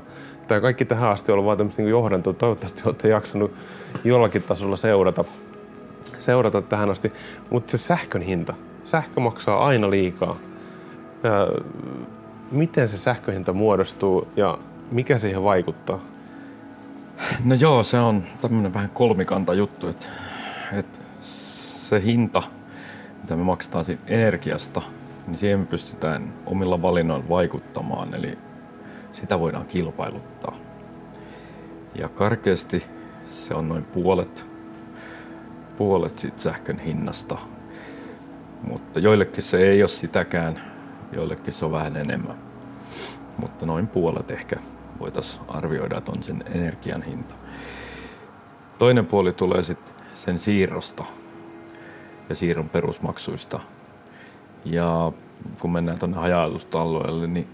Tämä 0.52 0.62
kaikki 0.62 0.86
tähän 0.86 1.10
asti 1.10 1.32
on 1.32 1.34
ollut 1.34 1.46
vain 1.46 1.58
tämmöistä 1.58 1.82
niin 1.82 1.90
johdantoa. 1.90 2.34
Toivottavasti 2.34 2.82
olette 2.86 3.08
jaksanut 3.08 3.52
jollakin 4.04 4.44
tasolla 4.44 4.78
seurata, 4.78 5.26
seurata 6.18 6.62
tähän 6.62 6.90
asti. 6.90 7.14
Mutta 7.50 7.72
se 7.72 7.78
sähkön 7.78 8.22
hinta. 8.22 8.54
Sähkö 8.84 9.20
maksaa 9.20 9.66
aina 9.66 9.90
liikaa. 9.90 10.38
Ja 11.24 11.48
miten 12.52 12.88
se 12.88 12.98
sähköhinta 12.98 13.54
muodostuu 13.54 14.28
ja 14.36 14.58
mikä 14.92 15.18
siihen 15.18 15.44
vaikuttaa? 15.44 16.00
No 17.46 17.56
joo, 17.56 17.84
se 17.84 18.00
on 18.00 18.24
tämmöinen 18.42 18.74
vähän 18.74 18.90
kolmikanta 18.94 19.54
juttu, 19.54 19.88
että, 19.88 20.08
että 20.74 21.00
se 21.20 22.02
hinta, 22.04 22.44
mitä 23.22 23.36
me 23.36 23.44
maksetaan 23.44 23.86
siitä 23.86 24.04
energiasta, 24.08 24.82
niin 25.28 25.38
siihen 25.38 25.60
me 25.60 25.66
pystytään 25.66 26.34
omilla 26.46 26.82
valinnoilla 26.82 27.30
vaikuttamaan. 27.30 28.14
Eli 28.14 28.38
sitä 29.14 29.40
voidaan 29.40 29.66
kilpailuttaa. 29.66 30.56
Ja 31.96 32.10
karkeasti 32.10 32.84
se 33.28 33.54
on 33.54 33.70
noin 33.70 33.84
puolet, 33.84 34.48
puolet 35.78 36.20
siitä 36.20 36.42
sähkön 36.42 36.80
hinnasta. 36.80 37.38
Mutta 38.64 39.00
joillekin 39.00 39.44
se 39.44 39.58
ei 39.58 39.82
ole 39.82 39.88
sitäkään, 39.88 40.62
joillekin 41.12 41.54
se 41.54 41.66
on 41.66 41.72
vähän 41.72 41.98
enemmän. 41.98 42.38
Mutta 43.38 43.66
noin 43.66 43.88
puolet 43.88 44.32
ehkä 44.32 44.56
voitaisiin 45.00 45.46
arvioida, 45.48 45.98
että 45.98 46.12
on 46.12 46.24
sen 46.24 46.44
energian 46.54 47.02
hinta. 47.02 47.36
Toinen 48.78 49.06
puoli 49.06 49.34
tulee 49.34 49.64
sitten 49.64 49.96
sen 50.14 50.40
siirrosta 50.40 51.06
ja 52.30 52.36
siirron 52.36 52.70
perusmaksuista. 52.70 53.60
Ja 54.66 55.12
kun 55.60 55.72
mennään 55.72 56.00
tuonne 56.00 56.18
haja 56.18 56.50
niin 57.28 57.48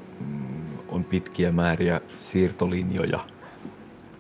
on 0.98 1.04
pitkiä 1.04 1.52
määriä 1.52 2.02
siirtolinjoja 2.20 3.20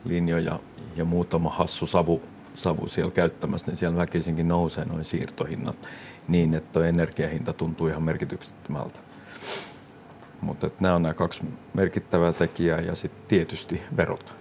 linjoja 0.05 0.59
ja 0.95 1.05
muutama 1.05 1.49
hassu 1.49 1.85
savu, 1.85 2.21
savu 2.53 2.87
siellä 2.87 3.11
käyttämässä, 3.11 3.67
niin 3.67 3.77
siellä 3.77 3.97
väkisinkin 3.97 4.47
nousee 4.47 4.85
noin 4.85 5.05
siirtohinnat 5.05 5.75
niin, 6.27 6.53
että 6.53 6.87
energiahinta 6.87 7.53
tuntuu 7.53 7.87
ihan 7.87 8.03
merkityksettömältä. 8.03 8.99
Mutta 10.41 10.69
nämä 10.79 10.95
on 10.95 11.01
nämä 11.01 11.13
kaksi 11.13 11.41
merkittävää 11.73 12.33
tekijää 12.33 12.79
ja 12.79 12.95
sitten 12.95 13.27
tietysti 13.27 13.81
verot. 13.97 14.35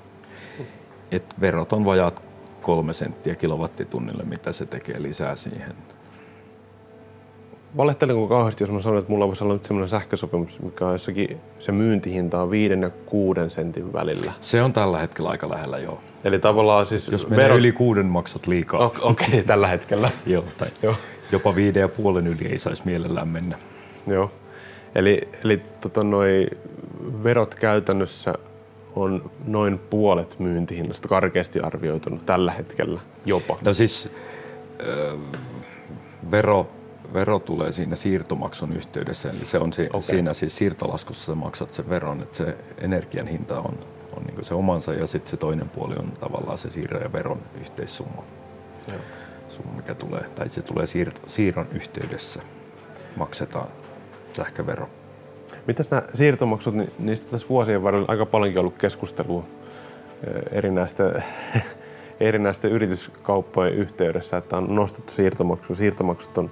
Et 1.11 1.41
verot 1.41 1.73
on 1.73 1.85
vajaat 1.85 2.23
kolme 2.63 2.93
senttiä 2.93 3.35
kilowattitunnille, 3.35 4.25
mitä 4.25 4.53
se 4.53 4.67
tekee 4.67 5.03
lisää 5.03 5.37
siihen 5.37 5.75
Valehtelenko 7.77 8.29
kauheasti, 8.29 8.63
jos 8.63 8.71
mä 8.71 8.81
sanon, 8.81 8.99
että 8.99 9.13
mulla 9.13 9.27
voisi 9.27 9.45
olla 9.45 9.55
nyt 9.55 9.65
semmoinen 9.65 9.89
sähkösopimus, 9.89 10.61
mikä 10.61 10.87
on 10.87 10.93
jossakin, 10.93 11.41
se 11.59 11.73
myyntihinta 11.73 12.43
on 12.43 12.51
viiden 12.51 12.83
ja 12.83 12.91
kuuden 12.91 13.51
sentin 13.51 13.93
välillä. 13.93 14.33
Se 14.41 14.63
on 14.63 14.73
tällä 14.73 14.99
hetkellä 14.99 15.31
aika 15.31 15.51
lähellä, 15.51 15.79
joo. 15.79 16.01
Eli 16.25 16.39
tavallaan 16.39 16.87
siis... 16.87 17.09
Jos 17.09 17.29
menee 17.29 17.45
verot... 17.45 17.59
yli 17.59 17.73
kuuden, 17.73 18.07
maksat 18.07 18.47
liikaa. 18.47 18.81
Okei, 18.81 19.29
okay, 19.29 19.43
tällä 19.53 19.67
hetkellä. 19.67 20.11
joo, 20.27 20.45
tai 20.59 20.69
joo. 20.83 20.95
jopa 21.33 21.55
viiden 21.55 21.81
ja 21.81 21.89
puolen 21.89 22.27
yli 22.27 22.47
ei 22.47 22.59
saisi 22.59 22.83
mielellään 22.85 23.29
mennä. 23.29 23.57
Joo. 24.07 24.31
Eli, 24.95 25.29
eli 25.45 25.63
tota, 25.81 26.05
noi 26.05 26.47
verot 27.25 27.55
käytännössä 27.55 28.35
on 28.95 29.31
noin 29.47 29.79
puolet 29.79 30.39
myyntihinnasta 30.39 31.09
karkeasti 31.09 31.61
arvioituna 31.61 32.21
tällä 32.27 32.53
hetkellä 32.53 33.01
jopa. 33.27 33.59
No 33.65 33.75
siis 33.75 34.11
äh, 34.81 35.21
vero 36.31 36.69
vero 37.17 37.39
tulee 37.39 37.73
siinä 37.73 37.97
siirtomaksun 37.97 38.73
yhteydessä, 38.73 39.31
eli 39.31 39.45
se 39.45 39.59
on 39.59 39.73
si- 39.73 39.87
okay. 39.87 40.03
siinä 40.03 40.35
siis 40.35 40.57
siirtolaskussa 40.57 41.27
sä 41.27 41.35
maksat 41.35 41.71
sen 41.71 41.89
veron, 41.89 42.23
että 42.23 42.37
se 42.37 42.57
energian 42.79 43.27
hinta 43.27 43.61
on, 43.61 43.79
on 44.17 44.23
niin 44.23 44.45
se 44.45 44.55
omansa 44.55 44.95
ja 44.95 45.07
sitten 45.07 45.31
se 45.31 45.37
toinen 45.37 45.69
puoli 45.69 45.95
on 45.99 46.13
tavallaan 46.21 46.59
se 46.59 46.71
siirron 46.71 47.03
ja 47.03 47.13
veron 47.13 47.41
yhteissumma. 47.61 48.23
Joo. 48.89 48.99
Summa, 49.49 49.73
mikä 49.77 49.95
tulee, 49.95 50.25
tai 50.35 50.49
se 50.49 50.63
tulee 50.63 50.87
siirto, 50.87 51.21
siirron 51.27 51.67
yhteydessä, 51.73 52.43
maksetaan 53.17 53.69
sähkövero. 54.33 54.89
Mitäs 55.67 55.91
nämä 55.91 56.03
siirtomaksut, 56.15 56.75
niin 56.75 56.93
niistä 56.99 57.31
tässä 57.31 57.49
vuosien 57.49 57.83
varrella 57.83 58.07
aika 58.09 58.27
paljonkin 58.27 58.61
ollut 58.61 58.79
keskustelua 58.79 59.45
erinäistä 60.53 61.23
erinäisten 62.21 62.71
yrityskauppojen 62.71 63.75
yhteydessä, 63.75 64.37
että 64.37 64.57
on 64.57 64.75
nostettu 64.75 65.13
siirtomaksu. 65.13 65.75
Siirtomaksut 65.75 66.39
on 66.39 66.51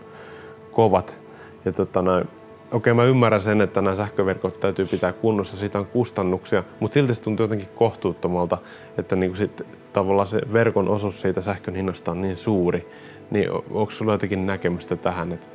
kovat. 0.74 1.20
Ja 1.64 1.72
tota 1.72 2.02
näin, 2.02 2.28
okei, 2.72 2.94
mä 2.94 3.04
ymmärrän 3.04 3.42
sen, 3.42 3.60
että 3.60 3.82
nämä 3.82 3.96
sähköverkot 3.96 4.60
täytyy 4.60 4.87
pitää 4.87 5.12
kunnossa, 5.12 5.56
siitä 5.56 5.78
on 5.78 5.87
kustannuksia, 5.87 6.64
mutta 6.80 6.94
silti 6.94 7.14
se 7.14 7.22
tuntuu 7.22 7.44
jotenkin 7.44 7.68
kohtuuttomalta, 7.74 8.58
että 8.98 9.16
niin 9.16 9.37
sit, 9.37 9.62
tavallaan 9.92 10.28
se 10.28 10.40
verkon 10.52 10.88
osuus 10.88 11.20
siitä 11.20 11.40
sähkön 11.40 11.74
hinnasta 11.74 12.10
on 12.10 12.22
niin 12.22 12.37
suuri. 12.37 12.88
Niin 13.30 13.50
onko 13.50 13.90
sulla 13.90 14.12
jotenkin 14.12 14.46
näkemystä 14.46 14.96
tähän, 14.96 15.32
että, 15.32 15.46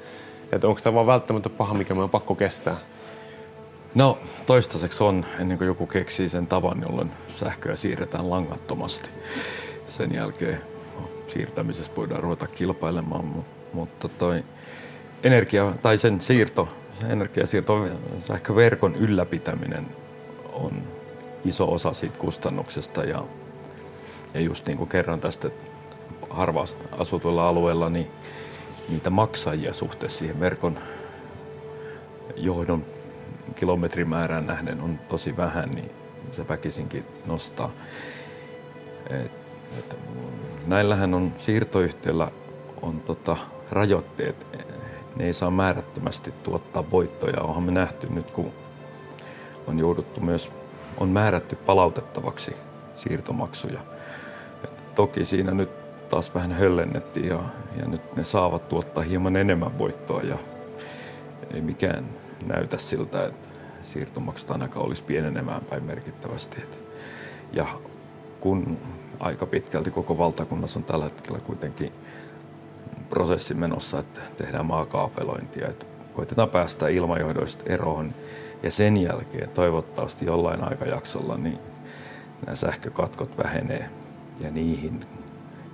että 0.51 0.67
onko 0.67 0.81
tämä 0.81 0.93
vaan 0.93 1.07
välttämättä 1.07 1.49
paha, 1.49 1.73
mikä 1.73 1.95
me 1.95 2.03
on 2.03 2.09
pakko 2.09 2.35
kestää? 2.35 2.75
No 3.95 4.17
toistaiseksi 4.45 5.03
on, 5.03 5.25
ennen 5.39 5.57
kuin 5.57 5.67
joku 5.67 5.85
keksii 5.85 6.29
sen 6.29 6.47
tavan, 6.47 6.81
jolloin 6.81 7.11
sähköä 7.27 7.75
siirretään 7.75 8.29
langattomasti. 8.29 9.09
Sen 9.87 10.13
jälkeen 10.13 10.61
siirtämisestä 11.27 11.95
voidaan 11.95 12.23
ruveta 12.23 12.47
kilpailemaan, 12.47 13.45
mutta 13.73 14.07
toi, 14.07 14.43
energia 15.23 15.73
tai 15.81 15.97
sen 15.97 16.21
siirto, 16.21 16.69
energiasiirto, 17.09 17.87
sähköverkon 18.27 18.95
ylläpitäminen 18.95 19.87
on 20.53 20.83
iso 21.45 21.71
osa 21.71 21.93
siitä 21.93 22.17
kustannuksesta 22.17 23.03
ja, 23.03 23.23
ja 24.33 24.39
just 24.41 24.65
niin 24.65 24.77
kuin 24.77 24.89
kerran 24.89 25.19
tästä 25.19 25.49
harva 26.29 26.65
asutuilla 26.91 27.47
alueilla, 27.47 27.89
niin 27.89 28.07
niitä 28.89 29.09
maksajia 29.09 29.73
suhteessa 29.73 30.19
siihen 30.19 30.39
verkon 30.39 30.79
johdon 32.35 32.85
kilometrimäärään 33.55 34.47
nähden 34.47 34.81
on 34.81 34.99
tosi 35.09 35.37
vähän, 35.37 35.69
niin 35.69 35.91
se 36.31 36.47
väkisinkin 36.47 37.05
nostaa. 37.25 37.71
Et, 39.09 39.31
et, 39.79 39.95
näillähän 40.67 41.13
on 41.13 41.33
siirtoyhtiöllä 41.37 42.31
on 42.81 42.99
tota, 42.99 43.37
rajoitteet 43.71 44.47
ne 45.15 45.25
ei 45.25 45.33
saa 45.33 45.51
määrättömästi 45.51 46.33
tuottaa 46.43 46.91
voittoja. 46.91 47.41
Onhan 47.41 47.63
me 47.63 47.71
nähty 47.71 48.07
nyt, 48.09 48.31
kun 48.31 48.51
on 49.67 49.79
jouduttu 49.79 50.21
myös, 50.21 50.51
on 50.97 51.09
määrätty 51.09 51.55
palautettavaksi 51.55 52.55
siirtomaksuja. 52.95 53.79
Et 54.63 54.95
toki 54.95 55.25
siinä 55.25 55.51
nyt 55.51 55.69
taas 56.09 56.35
vähän 56.35 56.51
höllennettiin 56.51 57.27
ja, 57.27 57.39
ja 57.77 57.83
nyt 57.87 58.15
ne 58.15 58.23
saavat 58.23 58.69
tuottaa 58.69 59.03
hieman 59.03 59.35
enemmän 59.35 59.77
voittoa 59.77 60.21
ja 60.21 60.37
ei 61.53 61.61
mikään 61.61 62.05
näytä 62.45 62.77
siltä, 62.77 63.25
että 63.25 63.49
siirtomaksut 63.81 64.51
ainakaan 64.51 64.85
olisi 64.85 65.03
pienenemään 65.03 65.61
päin 65.61 65.83
merkittävästi. 65.83 66.61
Et, 66.63 66.79
ja 67.51 67.65
kun 68.39 68.77
aika 69.19 69.45
pitkälti 69.45 69.91
koko 69.91 70.17
valtakunnassa 70.17 70.79
on 70.79 70.83
tällä 70.83 71.05
hetkellä 71.05 71.39
kuitenkin 71.39 71.91
prosessi 73.09 73.53
menossa, 73.53 73.99
että 73.99 74.21
tehdään 74.37 74.65
maakaapelointia, 74.65 75.67
että 75.67 75.85
koitetaan 76.13 76.49
päästä 76.49 76.87
ilmajohdoista 76.87 77.63
eroon 77.67 78.13
ja 78.63 78.71
sen 78.71 78.97
jälkeen 78.97 79.49
toivottavasti 79.49 80.25
jollain 80.25 80.63
aikajaksolla 80.63 81.37
niin 81.37 81.59
nämä 82.45 82.55
sähkökatkot 82.55 83.37
vähenee 83.37 83.89
ja 84.39 84.51
niihin, 84.51 85.05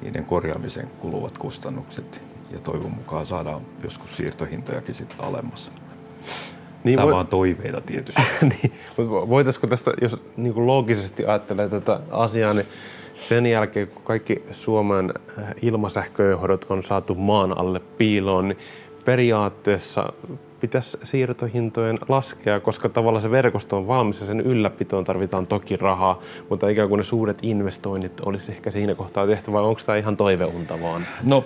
niiden 0.01 0.25
korjaamisen 0.25 0.87
kuluvat 0.99 1.37
kustannukset 1.37 2.21
ja 2.51 2.59
toivon 2.59 2.91
mukaan 2.91 3.25
saadaan 3.25 3.61
joskus 3.83 4.17
siirtohintojakin 4.17 4.95
sitten 4.95 5.25
alemmas. 5.25 5.71
Niin 6.85 6.95
Tämä 6.95 7.05
voi... 7.05 7.13
on 7.13 7.27
toiveita 7.27 7.81
tietysti. 7.81 8.21
niin, 8.41 8.73
mutta 8.97 9.29
voitaisiko 9.29 9.67
tästä, 9.67 9.91
jos 10.01 10.17
niin 10.37 10.53
kuin 10.53 10.67
loogisesti 10.67 11.25
ajattelee 11.25 11.69
tätä 11.69 11.99
asiaa, 12.11 12.53
niin 12.53 12.67
sen 13.13 13.45
jälkeen, 13.45 13.87
kun 13.87 14.03
kaikki 14.03 14.43
Suomen 14.51 15.13
äh, 15.39 15.45
ilmasähköjohdot 15.61 16.65
on 16.69 16.83
saatu 16.83 17.15
maan 17.15 17.57
alle 17.57 17.81
piiloon, 17.97 18.47
niin 18.47 18.57
periaatteessa 19.05 20.13
pitäisi 20.59 20.97
siirtohintojen 21.03 21.97
laskea, 22.07 22.59
koska 22.59 22.89
tavallaan 22.89 23.21
se 23.21 23.31
verkosto 23.31 23.77
on 23.77 23.87
valmis 23.87 24.19
ja 24.19 24.25
sen 24.25 24.41
ylläpitoon 24.41 25.03
tarvitaan 25.03 25.47
toki 25.47 25.77
rahaa, 25.77 26.21
mutta 26.49 26.69
ikään 26.69 26.89
kuin 26.89 26.97
ne 26.97 27.03
suuret 27.03 27.37
investoinnit 27.41 28.19
olisi 28.19 28.51
ehkä 28.51 28.71
siinä 28.71 28.95
kohtaa 28.95 29.27
tehty, 29.27 29.51
vai 29.51 29.63
onko 29.63 29.81
tämä 29.85 29.97
ihan 29.97 30.17
toiveunta 30.17 30.81
vaan? 30.81 31.05
No, 31.23 31.45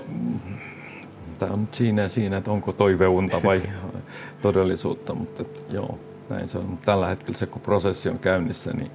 tämä 1.40 1.54
on 1.54 1.68
siinä 1.72 2.08
siinä, 2.08 2.38
että 2.38 2.52
onko 2.52 2.72
toiveunta 2.72 3.44
vai 3.44 3.62
todellisuutta, 4.42 5.14
mutta 5.14 5.44
joo, 5.70 6.00
näin 6.30 6.48
se 6.48 6.58
on. 6.58 6.80
Tällä 6.86 7.08
hetkellä 7.08 7.38
se, 7.38 7.46
kun 7.46 7.62
prosessi 7.62 8.10
on 8.10 8.20
käynnissä, 8.20 8.72
niin 8.74 8.92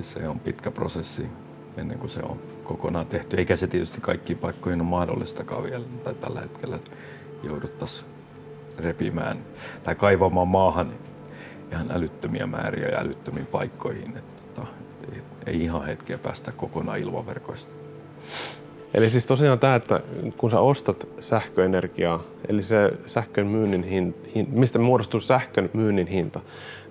se 0.00 0.28
on 0.28 0.40
pitkä 0.40 0.70
prosessi 0.70 1.26
ennen 1.76 1.98
kuin 1.98 2.10
se 2.10 2.20
on 2.22 2.38
kokonaan 2.64 3.06
tehty. 3.06 3.36
Eikä 3.36 3.56
se 3.56 3.66
tietysti 3.66 4.00
kaikkiin 4.00 4.38
paikkoihin 4.38 4.80
ole 4.80 4.88
mahdollistakaan 4.88 5.62
vielä 5.62 5.84
tai 6.04 6.14
tällä 6.14 6.40
hetkellä 6.40 6.78
jouduttaisiin 7.42 8.10
repimään 8.78 9.38
tai 9.82 9.94
kaivamaan 9.94 10.48
maahan 10.48 10.92
ihan 11.72 11.90
älyttömiä 11.90 12.46
määriä 12.46 12.88
ja 12.88 13.00
älyttömiin 13.00 13.46
paikkoihin. 13.46 14.16
Että, 14.16 14.42
tota, 14.54 14.66
ei 15.46 15.62
ihan 15.62 15.84
hetkeä 15.84 16.18
päästä 16.18 16.52
kokonaan 16.52 16.98
ilmaverkoista. 16.98 17.74
Eli 18.94 19.10
siis 19.10 19.26
tosiaan 19.26 19.58
tämä, 19.58 19.74
että 19.74 20.00
kun 20.36 20.50
sä 20.50 20.60
ostat 20.60 21.08
sähköenergiaa, 21.20 22.22
eli 22.48 22.62
se 22.62 22.90
sähkön 23.06 23.46
myynnin 23.46 23.82
hinta, 23.82 24.18
mistä 24.50 24.78
muodostuu 24.78 25.20
sähkön 25.20 25.70
myynnin 25.72 26.06
hinta, 26.06 26.40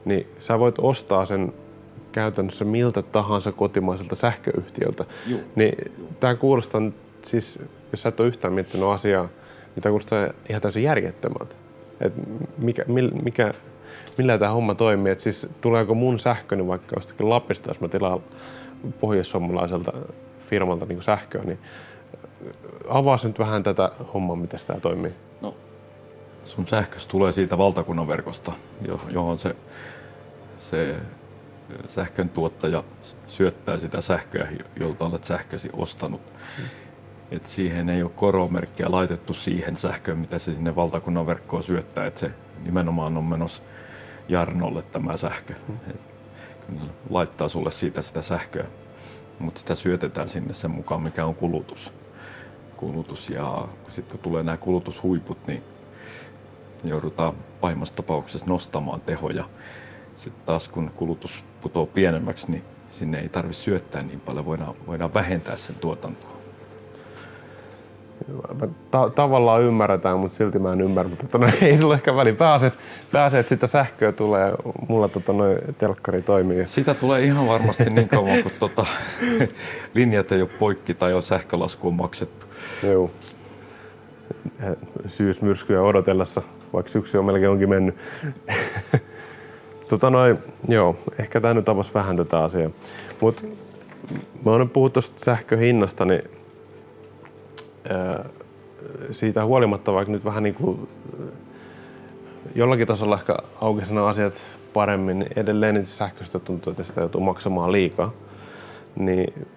niin 0.06 0.28
sä 0.40 0.60
voit 0.60 0.76
ostaa 0.78 1.26
sen 1.26 1.54
käytännössä 2.12 2.66
miltä 2.66 3.02
tahansa 3.02 3.52
kotimaiselta 3.52 4.16
sähköyhtiöltä. 4.16 5.06
Juh. 5.28 5.40
Niin 5.56 5.92
tämä 6.20 6.36
kuulostaa 6.36 6.82
siis, 7.24 7.60
jos 7.92 8.02
sä 8.02 8.10
et 8.10 8.20
ole 8.20 8.28
yhtään 8.28 8.54
miettinyt 8.54 8.88
asiaa, 8.88 9.24
niin 9.76 9.84
tämä 9.84 9.92
kuulostaa 9.92 10.28
ihan 10.50 10.62
täysin 10.62 10.84
järjettömältä. 10.84 11.56
Et 12.02 12.14
mikä, 12.58 12.86
mikä, 13.24 13.52
millä 14.18 14.38
tämä 14.38 14.52
homma 14.52 14.76
toimii? 14.76 15.12
Et 15.12 15.20
siis 15.20 15.48
tuleeko 15.62 15.94
mun 15.94 16.20
sähköni 16.20 16.68
vaikka 16.68 16.96
jostakin 16.96 17.30
Lapista, 17.30 17.70
jos 17.70 17.82
mä 17.82 17.88
tilaan 17.88 18.20
pohjois-suomalaiselta 19.00 19.94
firmalta 20.50 20.86
niin 20.86 21.04
sähköä, 21.04 21.44
niin 21.44 21.60
avaa 22.90 23.18
nyt 23.24 23.40
vähän 23.40 23.64
tätä 23.64 23.92
hommaa, 24.14 24.36
miten 24.36 24.60
tämä 24.68 24.80
toimii. 24.80 25.14
No, 25.42 25.56
sun 26.46 26.68
sähkös 26.68 27.08
tulee 27.08 27.32
siitä 27.32 27.58
valtakunnan 27.58 28.08
verkosta, 28.08 28.52
johon 29.10 29.38
se, 29.38 29.56
se 30.60 30.96
sähkön 31.88 32.30
tuottaja 32.30 32.84
syöttää 33.28 33.78
sitä 33.78 34.02
sähköä, 34.02 34.48
jolta 34.80 35.06
olet 35.06 35.24
sähkösi 35.24 35.70
ostanut. 35.74 36.22
Hmm. 36.58 36.66
Et 37.32 37.46
siihen 37.46 37.90
ei 37.90 38.04
ole 38.04 38.12
koromerkkiä 38.16 38.92
laitettu 38.92 39.34
siihen 39.34 39.76
sähköön, 39.76 40.18
mitä 40.18 40.40
se 40.40 40.54
sinne 40.54 40.76
valtakunnan 40.76 41.28
verkkoon 41.28 41.64
syöttää, 41.64 42.06
että 42.06 42.20
se 42.20 42.32
nimenomaan 42.64 43.18
on 43.18 43.24
menossa 43.24 43.64
Jarnolle 44.30 44.82
tämä 44.82 45.18
sähkö. 45.18 45.54
Hmm. 45.68 45.76
Et 45.90 46.02
laittaa 47.10 47.50
sulle 47.50 47.72
siitä 47.72 48.02
sitä 48.02 48.22
sähköä, 48.22 48.66
mutta 49.40 49.60
sitä 49.60 49.76
syötetään 49.76 50.28
sinne 50.28 50.54
sen 50.54 50.72
mukaan, 50.72 51.02
mikä 51.02 51.26
on 51.26 51.36
kulutus. 51.36 51.94
Kulutus. 52.82 53.30
Ja 53.30 53.68
sitten 53.88 54.12
kun 54.12 54.24
tulee 54.24 54.44
nämä 54.44 54.58
kulutushuiput, 54.58 55.48
niin 55.48 55.64
joudutaan 56.84 57.34
pahimmassa 57.62 57.96
tapauksessa 57.96 58.48
nostamaan 58.48 59.02
tehoja. 59.02 59.46
Sitten 60.16 60.46
taas 60.46 60.70
kun 60.70 60.92
kulutus 60.96 61.46
putoaa 61.62 61.86
pienemmäksi, 61.86 62.52
niin 62.52 62.64
sinne 62.90 63.20
ei 63.20 63.30
tarvitse 63.30 63.62
syöttää 63.62 64.04
niin 64.04 64.20
paljon, 64.20 64.46
voidaan, 64.46 64.74
voidaan 64.88 65.14
vähentää 65.14 65.58
sen 65.58 65.76
tuotantoa. 65.76 66.32
Ta- 68.92 69.10
tavallaan 69.10 69.62
ymmärretään, 69.62 70.20
mutta 70.20 70.38
silti 70.38 70.60
mä 70.60 70.74
en 70.74 70.82
ymmärrä. 70.82 71.10
Mutta 71.10 71.28
tota, 71.28 71.46
no, 71.46 71.52
ei 71.62 71.78
sulla 71.78 71.94
ehkä 71.94 72.16
väliin. 72.16 72.36
Pääset, 72.36 72.74
pääset 73.12 73.48
sitä 73.48 73.68
sähköä 73.68 74.12
tulee 74.12 74.54
mulla 74.88 75.08
tota, 75.08 75.34
no, 75.34 75.44
telkkari 75.78 76.22
toimii. 76.22 76.68
Sitä 76.68 76.94
tulee 76.94 77.24
ihan 77.24 77.48
varmasti 77.48 77.90
niin 77.90 78.10
kauan, 78.10 78.44
kun 78.44 78.52
tota, 78.60 78.86
linjat 79.96 80.32
ei 80.32 80.42
ole 80.42 80.50
poikki 80.60 80.94
tai 80.94 81.14
on 81.14 81.24
sähkölasku 81.24 81.88
on 81.88 81.94
maksettu. 81.94 82.51
Joo. 82.84 83.12
Syysmyrskyä 85.08 85.82
odotellessa, 85.82 86.42
vaikka 86.74 86.92
syksy 86.92 87.18
on 87.18 87.26
melkein 87.26 87.52
onkin 87.52 87.70
mennyt. 87.70 87.96
tota 89.90 90.10
noin, 90.10 90.38
joo, 90.68 90.96
ehkä 91.20 91.42
tämä 91.42 91.54
nyt 91.54 91.70
avasi 91.70 91.94
vähän 91.94 92.18
tätä 92.18 92.44
asiaa. 92.44 92.72
Mutta 93.22 93.44
mä 94.46 94.52
oon 94.52 94.70
puhuttu 94.70 94.94
tuosta 94.94 95.26
sähköhinnasta, 95.26 96.06
niin 96.06 96.24
siitä 99.12 99.46
huolimatta, 99.46 99.94
vaikka 99.94 100.12
nyt 100.12 100.26
vähän 100.26 100.44
niin 100.44 100.56
kuin 100.56 100.90
jollakin 102.56 102.88
tasolla 102.88 103.16
ehkä 103.16 103.38
nämä 103.90 104.08
asiat 104.08 104.50
paremmin, 104.74 105.20
niin 105.20 105.32
edelleen 105.36 105.76
nyt 105.76 105.88
sähköstä 105.88 106.40
tuntuu, 106.40 106.72
että 106.72 106.84
sitä 106.84 107.02
joutuu 107.02 107.22
maksamaan 107.22 107.72
liikaa. 107.72 108.12
Niin 108.96 109.48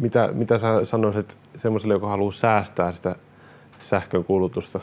mitä, 0.00 0.28
mitä 0.32 0.58
sä 0.58 0.84
sanoisit 0.84 1.36
semmoiselle, 1.56 1.94
joka 1.94 2.08
haluaa 2.08 2.32
säästää 2.32 2.92
sitä 2.92 3.16
sähkön 3.80 4.24
kulutusta, 4.24 4.80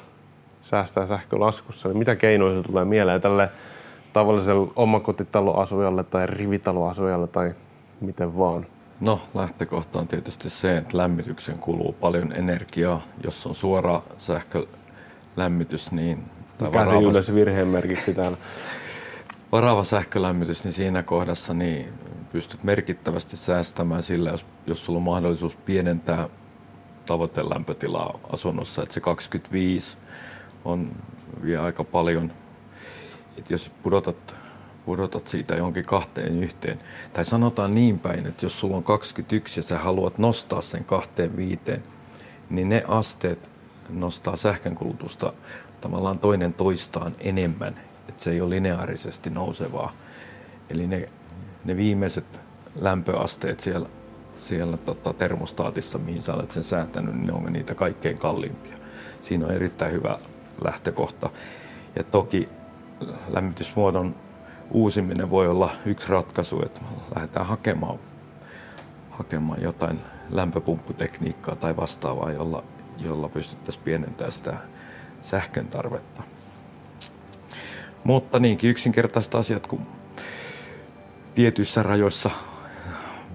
säästää 0.62 1.08
sähkölaskussa, 1.08 1.88
niin 1.88 1.98
mitä 1.98 2.16
keinoja 2.16 2.58
se 2.58 2.68
tulee 2.68 2.86
mieleen 2.86 3.22
tälle 3.22 3.50
tavalliselle 4.14 4.72
omakotitaloasujalle 4.76 6.04
tai 6.04 6.28
rivitaloasujalle 6.28 7.28
tai 7.28 7.54
miten 8.02 8.38
vaan? 8.38 8.66
No 9.02 9.22
lähtökohta 9.34 10.00
on 10.00 10.08
tietysti 10.08 10.50
se, 10.50 10.78
että 10.78 10.98
lämmityksen 10.98 11.60
kuluu 11.60 11.94
paljon 11.94 12.34
energiaa. 12.34 13.02
Jos 13.24 13.48
on 13.48 13.56
suora 13.56 14.02
sähkölämmitys, 14.18 15.92
niin... 15.92 16.24
Se 16.90 16.98
yleensä 17.10 17.36
virheen 17.36 17.68
merkiksi 17.68 18.14
täällä? 18.14 18.38
Varaava 19.52 19.84
sähkölämmitys, 19.84 20.64
niin 20.64 20.74
siinä 20.74 21.04
kohdassa 21.04 21.54
niin 21.54 21.94
pystyt 22.32 22.64
merkittävästi 22.64 23.38
säästämään 23.38 24.04
sillä, 24.04 24.30
jos, 24.30 24.46
jos 24.68 24.86
sulla 24.86 24.98
on 24.98 25.04
mahdollisuus 25.04 25.56
pienentää 25.56 26.30
tavoitelämpötilaa 27.06 28.20
asunnossa, 28.34 28.84
että 28.84 28.94
se 28.94 29.00
25 29.00 29.98
on 30.66 30.92
vielä 31.44 31.64
aika 31.64 31.84
paljon. 31.84 32.34
Et 33.38 33.50
jos 33.50 33.72
pudotat 33.84 34.36
pudotat 34.88 35.28
siitä 35.28 35.56
jonkin 35.56 35.86
kahteen 35.86 36.44
yhteen. 36.44 36.80
Tai 37.14 37.26
sanotaan 37.26 37.76
niin 37.76 38.00
päin, 38.00 38.28
että 38.28 38.46
jos 38.46 38.60
sulla 38.60 38.78
on 38.78 38.84
21 38.84 39.60
ja 39.60 39.64
sä 39.64 39.80
haluat 39.80 40.18
nostaa 40.18 40.62
sen 40.62 40.84
kahteen 40.86 41.38
viiteen, 41.38 41.84
niin 42.50 42.70
ne 42.70 42.84
asteet 42.88 43.50
nostaa 43.90 44.36
sähkönkulutusta 44.36 45.34
tavallaan 45.82 46.20
toinen 46.20 46.54
toistaan 46.54 47.16
enemmän. 47.20 47.80
Että 48.10 48.24
se 48.24 48.32
ei 48.32 48.42
ole 48.42 48.50
lineaarisesti 48.50 49.30
nousevaa. 49.30 49.94
Eli 50.70 50.88
ne, 50.88 51.10
ne 51.68 51.78
viimeiset 51.78 52.42
lämpöasteet 52.76 53.60
siellä, 53.60 53.90
siellä 54.38 54.78
tota, 54.78 55.14
termostaatissa, 55.14 55.98
mihin 55.98 56.22
sä 56.22 56.34
olet 56.34 56.52
sen 56.52 56.64
säätänyt, 56.64 57.16
niin 57.16 57.28
ne 57.28 57.34
on 57.34 57.54
niitä 57.54 57.76
kaikkein 57.76 58.18
kalliimpia. 58.18 58.78
Siinä 59.22 59.46
on 59.46 59.52
erittäin 59.52 59.92
hyvä 59.92 60.20
lähtökohta. 60.64 61.30
Ja 61.96 62.04
toki 62.04 62.50
lämmitysmuodon 63.28 64.16
uusiminen 64.72 65.30
voi 65.30 65.48
olla 65.48 65.70
yksi 65.86 66.10
ratkaisu, 66.10 66.62
että 66.66 66.82
lähdetään 67.16 67.46
hakemaan, 67.46 68.00
hakemaan 69.10 69.62
jotain 69.62 70.00
lämpöpumpputekniikkaa 70.30 71.56
tai 71.56 71.78
vastaavaa, 71.78 72.32
jolla, 72.32 72.64
jolla 72.98 73.30
pystyttäisiin 73.30 73.84
pienentämään 73.84 74.32
sitä 74.32 74.58
sähkön 75.22 75.68
tarvetta. 75.68 76.24
Mutta 78.04 78.40
niinkin 78.40 78.70
yksinkertaiset 78.70 79.36
asiat 79.36 79.68
kuin 79.68 79.97
tietyissä 81.38 81.84
rajoissa 81.84 82.30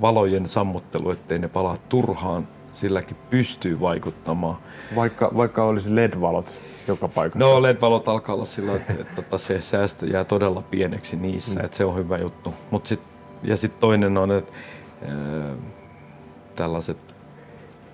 valojen 0.01 0.47
sammuttelu, 0.47 1.11
ettei 1.11 1.39
ne 1.39 1.49
palaa 1.49 1.77
turhaan, 1.89 2.49
silläkin 2.73 3.17
pystyy 3.31 3.81
vaikuttamaan. 3.81 4.57
Vaikka, 4.97 5.31
vaikka 5.37 5.65
olisi 5.65 5.95
LED-valot 5.95 6.61
joka 6.89 7.09
paikassa? 7.09 7.39
No 7.39 7.63
LED-valot 7.63 8.09
alkaa 8.09 8.35
olla 8.35 8.45
silloin, 8.45 8.81
että, 8.81 8.93
että, 8.93 9.21
että 9.21 9.39
se 9.39 9.61
säästö 9.61 10.07
jää 10.07 10.25
todella 10.25 10.63
pieneksi 10.63 11.17
niissä, 11.17 11.59
mm. 11.59 11.65
että 11.65 11.77
se 11.77 11.85
on 11.85 11.97
hyvä 11.97 12.19
juttu. 12.19 12.55
Mut 12.71 12.87
sit, 12.87 13.01
ja 13.43 13.57
sitten 13.57 13.81
toinen 13.81 14.19
on, 14.19 14.33
että 14.33 14.53
tällaiset 16.55 17.15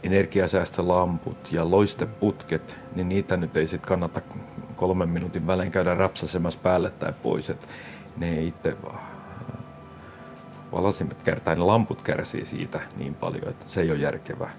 energiasäästölamput 0.03 1.53
ja 1.53 1.71
loisteputket, 1.71 2.77
niin 2.95 3.09
niitä 3.09 3.37
nyt 3.37 3.57
ei 3.57 3.67
sitten 3.67 3.89
kannata 3.89 4.21
kolmen 4.77 5.09
minuutin 5.09 5.47
välein 5.47 5.73
käydä 5.73 5.95
rapsasemassa 5.95 6.59
päälle 6.63 6.91
tai 6.91 7.13
pois, 7.23 7.51
että 7.51 7.67
ne 8.17 8.39
ei 8.39 8.47
itse 8.47 8.77
valasimet 10.73 11.23
kertaa, 11.23 11.55
ne 11.55 11.61
lamput 11.61 12.03
kärsii 12.03 12.45
siitä 12.45 12.81
niin 12.97 13.15
paljon, 13.15 13.49
että 13.49 13.69
se 13.69 13.81
ei 13.81 13.91
ole 13.91 13.99
järkevää. 13.99 14.51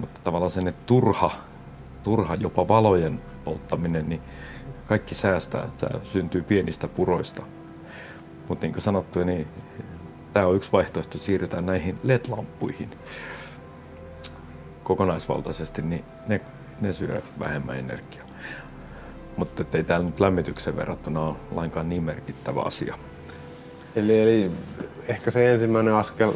Mutta 0.00 0.20
tavallaan 0.24 0.50
sen, 0.50 0.74
turha 0.86 1.30
turha 2.02 2.34
jopa 2.34 2.68
valojen 2.68 3.20
polttaminen, 3.44 4.08
niin 4.08 4.22
kaikki 4.86 5.14
säästää, 5.14 5.68
tämä 5.76 6.00
syntyy 6.04 6.42
pienistä 6.42 6.88
puroista. 6.88 7.42
Mutta 8.48 8.64
niin 8.64 8.72
kuin 8.72 8.82
sanottu, 8.82 9.24
niin 9.24 9.48
tämä 10.32 10.46
on 10.46 10.56
yksi 10.56 10.72
vaihtoehto, 10.72 11.18
siirrytään 11.18 11.66
näihin 11.66 11.98
LED-lamppuihin 12.02 12.90
kokonaisvaltaisesti, 14.82 15.82
niin 15.82 16.04
ne, 16.26 16.40
ne 16.80 16.92
syö 16.92 17.22
vähemmän 17.38 17.78
energiaa. 17.78 18.26
Mutta 19.36 19.64
ei 19.74 19.84
täällä 19.84 20.06
nyt 20.06 20.20
lämmityksen 20.20 20.76
verrattuna 20.76 21.20
ole 21.20 21.36
lainkaan 21.50 21.88
niin 21.88 22.02
merkittävä 22.02 22.62
asia. 22.62 22.98
Eli, 23.96 24.20
eli 24.20 24.50
ehkä 25.08 25.30
se 25.30 25.52
ensimmäinen 25.52 25.94
askel 25.94 26.32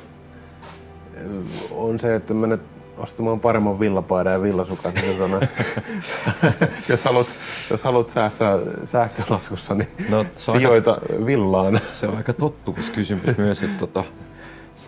on 1.70 1.98
se, 1.98 2.14
että 2.14 2.34
menet 2.34 2.60
ostamaan 2.98 3.40
paremman 3.40 3.80
villapaidan 3.80 4.32
ja 4.32 4.42
villasukat. 4.42 4.94
Niin 4.94 5.18
jos, 6.88 7.04
haluat, 7.04 7.26
jos 7.70 7.84
haluat 7.84 8.10
säästää 8.10 8.58
sähkölaskussa, 8.84 9.74
niin 9.74 9.88
no, 10.08 10.26
sijoita 10.36 10.90
aika, 10.90 11.26
villaan. 11.26 11.80
Se 11.92 12.06
on 12.06 12.16
aika 12.16 12.32
tottumiskysymys 12.32 13.36
myös, 13.38 13.62
että 13.62 13.78
tota, 13.78 14.04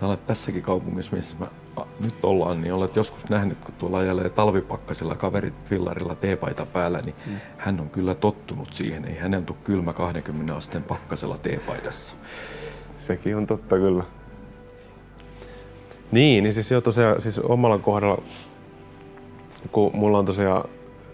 sä 0.00 0.06
olet 0.06 0.26
tässäkin 0.26 0.62
kaupungissa, 0.62 1.16
missä 1.16 1.36
mä 1.38 1.46
nyt 2.00 2.24
ollaan, 2.24 2.60
niin 2.60 2.74
olet 2.74 2.96
joskus 2.96 3.28
nähnyt, 3.28 3.58
kun 3.64 3.74
tuolla 3.74 3.98
ajelee 3.98 4.28
talvipakkasilla 4.28 5.14
kaverit 5.14 5.54
fillarilla 5.64 6.14
teepaita 6.14 6.66
päällä, 6.66 7.00
niin 7.04 7.14
mm. 7.26 7.32
hän 7.58 7.80
on 7.80 7.90
kyllä 7.90 8.14
tottunut 8.14 8.72
siihen. 8.72 9.04
Ei 9.04 9.18
hänen 9.18 9.46
tule 9.46 9.58
kylmä 9.64 9.92
20 9.92 10.56
asteen 10.56 10.82
pakkasella 10.84 11.38
teepaidassa. 11.38 12.16
Sekin 12.96 13.36
on 13.36 13.46
totta 13.46 13.76
kyllä. 13.76 14.04
Niin, 16.12 16.44
niin 16.44 16.54
siis 16.54 16.70
jo 16.70 16.80
tosiaan 16.80 17.20
siis 17.20 17.38
omalla 17.38 17.78
kohdalla, 17.78 18.22
kun 19.72 19.90
mulla 19.94 20.18
on 20.18 20.26
tosiaan 20.26 20.68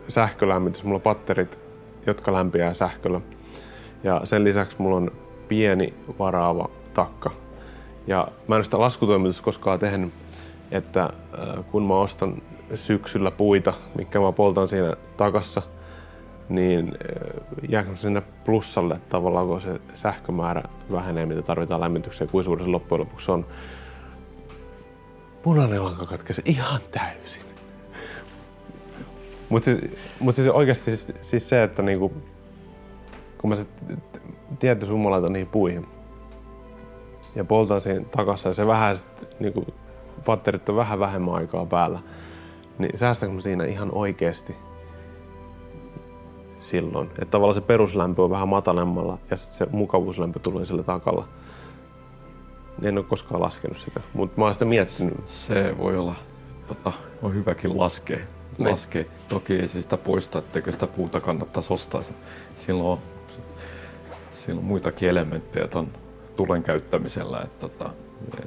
sähkölämmitys, 0.09 0.85
mulla 0.85 0.97
on 0.97 1.03
patterit, 1.03 1.59
jotka 2.07 2.33
lämpiää 2.33 2.75
sähköllä. 2.75 3.21
Ja 4.05 4.21
sen 4.25 4.45
lisäksi 4.45 4.77
mulla 4.79 4.97
on 4.97 5.12
pieni 5.49 5.95
varaava 6.18 6.71
takka. 6.95 7.31
Ja 8.07 8.29
mä 8.49 8.57
en 8.57 8.65
sitä 8.65 8.81
laskutoimitusta 8.81 9.43
koskaan 9.43 9.79
tehnyt, 9.79 10.12
että 10.71 11.03
äh, 11.03 11.65
kun 11.71 11.83
mä 11.83 11.95
ostan 11.95 12.43
syksyllä 12.75 13.31
puita, 13.31 13.73
mikä 13.95 14.21
mä 14.21 14.33
poltan 14.33 14.69
siinä 14.69 14.97
takassa, 15.17 15.62
niin 16.49 16.88
äh, 16.88 17.69
jääkö 17.69 17.97
sinne 17.97 18.23
plussalle 18.45 19.01
tavallaan, 19.09 19.47
kun 19.47 19.61
se 19.61 19.81
sähkömäärä 19.95 20.62
vähenee, 20.93 21.27
mitä 21.27 21.43
tarvitaan 21.43 21.81
lämmitykseen, 21.81 22.31
kuin 22.31 22.45
suurin 22.45 22.65
se 22.65 22.71
loppujen 22.71 23.01
lopuksi 23.01 23.31
on 23.31 23.47
punainen 25.43 25.85
lanka 25.85 26.07
katkesi 26.07 26.43
ihan 26.45 26.81
täysin. 26.91 27.43
Mutta 29.49 29.65
siis, 29.65 29.81
mut 30.21 30.35
siis 30.35 30.49
oikeasti 30.49 30.85
siis, 30.85 31.12
siis 31.21 31.49
se, 31.49 31.62
että 31.62 31.83
niinku, 31.83 32.12
kun 33.38 33.51
mä 33.51 33.57
se 33.57 33.67
tietty 34.59 34.87
summa 34.87 35.11
laitan 35.11 35.33
niihin 35.33 35.49
puihin 35.49 35.87
ja 37.35 37.45
poltan 37.45 37.81
siinä 37.81 38.05
takassa 38.05 38.49
ja 38.49 38.55
se 38.55 38.66
vähän 38.66 38.99
sit, 38.99 39.40
niinku, 39.40 39.66
patterit 40.25 40.68
on 40.68 40.77
vähän 40.77 40.99
vähemmän 40.99 41.35
aikaa 41.35 41.66
päällä, 41.66 41.99
niin 42.79 42.99
säästänkö 42.99 43.35
mä 43.35 43.40
siinä 43.40 43.64
ihan 43.64 43.90
oikeasti 43.92 44.57
silloin? 46.61 47.09
Että 47.09 47.25
tavallaan 47.25 47.55
se 47.55 47.61
peruslämpö 47.61 48.23
on 48.23 48.31
vähän 48.31 48.49
matalemmalla 48.49 49.18
ja 49.31 49.37
sitten 49.37 49.57
se 49.57 49.66
mukavuuslämpö 49.77 50.38
tulee 50.38 50.64
sille 50.64 50.83
takalla. 50.83 51.29
En 52.83 52.99
ole 52.99 53.05
koskaan 53.05 53.40
laskenut 53.40 53.79
sitä, 53.79 54.01
mutta 54.14 54.40
mä 54.40 54.45
oon 54.45 54.55
sitä 54.55 54.64
miettinyt. 54.64 55.27
Se 55.27 55.75
voi 55.79 55.97
olla, 55.97 56.14
tota, 56.66 56.92
on 57.23 57.35
hyväkin 57.35 57.79
laskea. 57.79 58.18
Niin. 58.59 58.71
laskea. 58.71 59.05
Toki 59.29 59.55
ei 59.55 59.68
sitä 59.68 59.97
poista, 59.97 60.38
etteikö 60.38 60.73
sitä 60.73 60.87
puuta 60.87 61.21
kannattaisi 61.21 61.73
ostaa. 61.73 62.03
Silloin 62.57 62.88
on, 62.88 62.99
silloin 64.33 64.59
on 64.59 64.64
muitakin 64.64 65.09
elementtejä 65.09 65.68
tuon 65.68 65.88
tulen 66.37 66.62
käyttämisellä. 66.62 67.40
Että, 67.45 67.68
tota, 67.68 67.90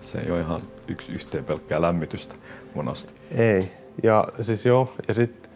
se 0.02 0.17
ei 0.17 0.32
ole 0.32 0.39
ihan 0.39 0.62
yksi 0.88 1.12
yhteen 1.12 1.45
pelkkää 1.45 1.82
lämmitystä 1.82 2.36
monasti. 2.76 3.13
Ei. 3.32 3.71
Ja 4.04 4.28
siis 4.41 4.65
joo, 4.65 4.93
ja 5.08 5.13
sitten 5.13 5.52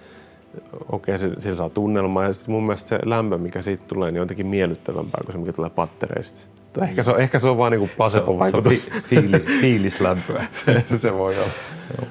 okei, 0.91 1.15
okay, 1.15 1.35
sillä 1.37 1.57
saa 1.57 1.69
tunnelmaa 1.69 2.23
ja 2.23 2.33
sitten 2.33 2.51
mun 2.51 2.63
mielestä 2.63 2.89
se 2.89 2.99
lämpö, 3.05 3.37
mikä 3.37 3.61
siitä 3.61 3.83
tulee, 3.87 4.11
niin 4.11 4.19
on 4.19 4.23
jotenkin 4.23 4.47
miellyttävämpää 4.47 5.21
kuin 5.25 5.33
se, 5.33 5.37
mikä 5.37 5.53
tulee 5.53 5.69
pattereista. 5.69 6.49
Ehkä 6.81 7.03
se 7.03 7.11
on, 7.11 7.21
ehkä 7.21 7.39
se 7.39 7.47
on 7.47 7.57
vaan 7.57 7.71
niinku 7.71 7.89
placebo 7.97 8.39
vaikutus. 8.39 8.83
Se 8.83 8.91
on 8.95 9.01
fiili, 9.01 9.39
fiilislämpöä. 9.61 10.45
se, 10.65 10.97
se 10.97 11.13
voi 11.13 11.35
olla. 11.35 11.51
Joo. 11.97 12.07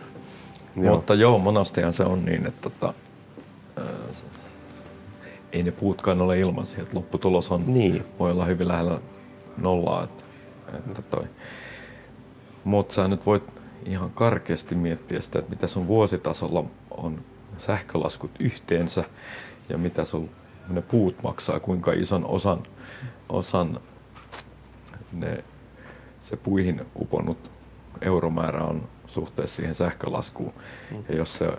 Joo. 0.77 0.95
Mutta 0.95 1.15
joo, 1.15 1.39
monastihan 1.39 1.93
se 1.93 2.03
on 2.03 2.25
niin, 2.25 2.47
että 2.47 2.71
tota, 2.71 2.95
ää, 3.77 3.85
ei 5.53 5.63
ne 5.63 5.71
puutkaan 5.71 6.23
ole 6.23 6.39
ilmaisia. 6.39 6.83
Että 6.83 6.97
lopputulos 6.97 7.51
on, 7.51 7.65
niin. 7.67 8.05
voi 8.19 8.31
olla 8.31 8.45
hyvin 8.45 8.69
lähellä 8.69 9.01
nollaa. 9.63 10.05
Että, 10.05 10.25
että 10.87 11.03
toi. 11.03 11.25
Mutta 12.65 12.95
sä 12.95 13.09
nyt 13.09 13.27
voit 13.27 13.43
ihan 13.85 14.11
karkeasti 14.11 14.75
miettiä 14.75 15.21
sitä, 15.21 15.39
että 15.39 15.51
mitä 15.51 15.67
sun 15.67 15.87
vuositasolla 15.87 16.65
on 16.91 17.25
sähkölaskut 17.57 18.31
yhteensä 18.41 19.05
ja 19.69 19.79
mitä 19.79 20.05
sun 20.05 20.31
ne 20.69 20.83
puut 20.83 21.23
maksaa, 21.23 21.61
kuinka 21.61 21.93
ison 21.93 22.27
osan, 22.27 22.63
osan 23.29 23.81
ne, 25.13 25.45
se 26.21 26.37
puihin 26.37 26.87
uponnut 26.97 27.51
euromäärä 28.01 28.65
on 28.65 28.89
suhteessa 29.07 29.57
siihen 29.57 29.75
sähkölaskuun. 29.75 30.53
Mm. 30.91 31.05
Ja 31.09 31.17
jos 31.17 31.39
se, 31.39 31.53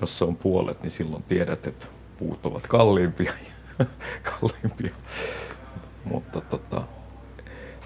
jos 0.00 0.18
se 0.18 0.24
on 0.24 0.36
puolet, 0.36 0.82
niin 0.82 0.90
silloin 0.90 1.22
tiedät, 1.22 1.66
että 1.66 1.86
puut 2.18 2.46
ovat 2.46 2.66
kalliimpia. 2.66 3.32
kalliimpia. 4.40 4.94
Mutta 6.04 6.40
tota, 6.40 6.82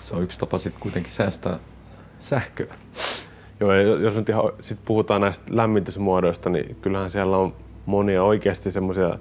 se 0.00 0.14
on 0.16 0.22
yksi 0.22 0.38
tapa 0.38 0.58
sitten 0.58 0.82
kuitenkin 0.82 1.12
säästää 1.12 1.58
sähköä. 2.18 2.74
Joo, 3.60 3.72
ja 3.72 3.82
jos 3.82 4.16
nyt 4.16 4.28
ihan 4.28 4.42
sit 4.62 4.78
puhutaan 4.84 5.20
näistä 5.20 5.44
lämmitysmuodoista, 5.50 6.50
niin 6.50 6.76
kyllähän 6.82 7.10
siellä 7.10 7.36
on 7.36 7.54
monia 7.86 8.22
oikeasti 8.22 8.70
semmoisia 8.70 9.18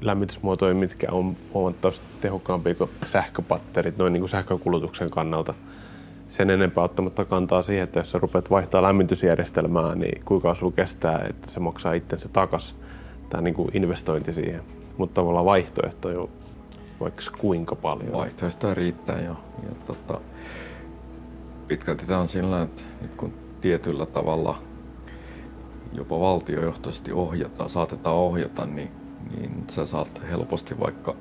lämmitysmuotoja, 0.00 0.74
mitkä 0.74 1.06
on 1.12 1.36
huomattavasti 1.54 2.06
tehokkaampia 2.20 2.74
kuin 2.74 2.90
sähköpatterit 3.06 3.98
noin 3.98 4.12
niin 4.12 4.20
kuin 4.20 4.30
sähkökulutuksen 4.30 5.10
kannalta. 5.10 5.54
Sen 6.28 6.50
enempää 6.50 6.84
ottamatta 6.84 7.24
kantaa 7.24 7.62
siihen, 7.62 7.84
että 7.84 8.00
jos 8.00 8.10
sä 8.10 8.18
rupeat 8.18 8.50
vaihtaa 8.50 8.82
lämmitysjärjestelmää, 8.82 9.94
niin 9.94 10.22
kuinka 10.24 10.54
sulla 10.54 10.72
kestää, 10.72 11.26
että 11.30 11.50
se 11.50 11.60
maksaa 11.60 11.92
itsensä 11.92 12.28
takas, 12.28 12.76
tämä 13.30 13.42
niin 13.42 13.54
kuin 13.54 13.70
investointi 13.72 14.32
siihen. 14.32 14.62
Mutta 14.96 15.14
tavallaan 15.14 15.44
vaihtoehtoja 15.44 16.20
on 16.20 16.28
vaikka 17.00 17.22
kuinka 17.38 17.76
paljon. 17.76 18.12
Vaihtoehtoja 18.12 18.74
riittää 18.74 19.20
jo. 19.20 19.36
Ja 19.62 19.74
tota, 19.86 20.20
pitkälti 21.68 22.06
tämä 22.06 22.20
on 22.20 22.28
sillä, 22.28 22.62
että 22.62 22.82
nyt 23.00 23.14
kun 23.16 23.32
tietyllä 23.60 24.06
tavalla 24.06 24.58
jopa 25.92 26.20
valtiojohtoisesti 26.20 27.12
ohjata, 27.12 27.68
saatetaan 27.68 28.16
ohjata, 28.16 28.66
niin 28.66 28.90
niin 29.36 29.64
sä 29.70 29.86
saat 29.86 30.22
helposti 30.30 30.80
vaikka, 30.80 31.14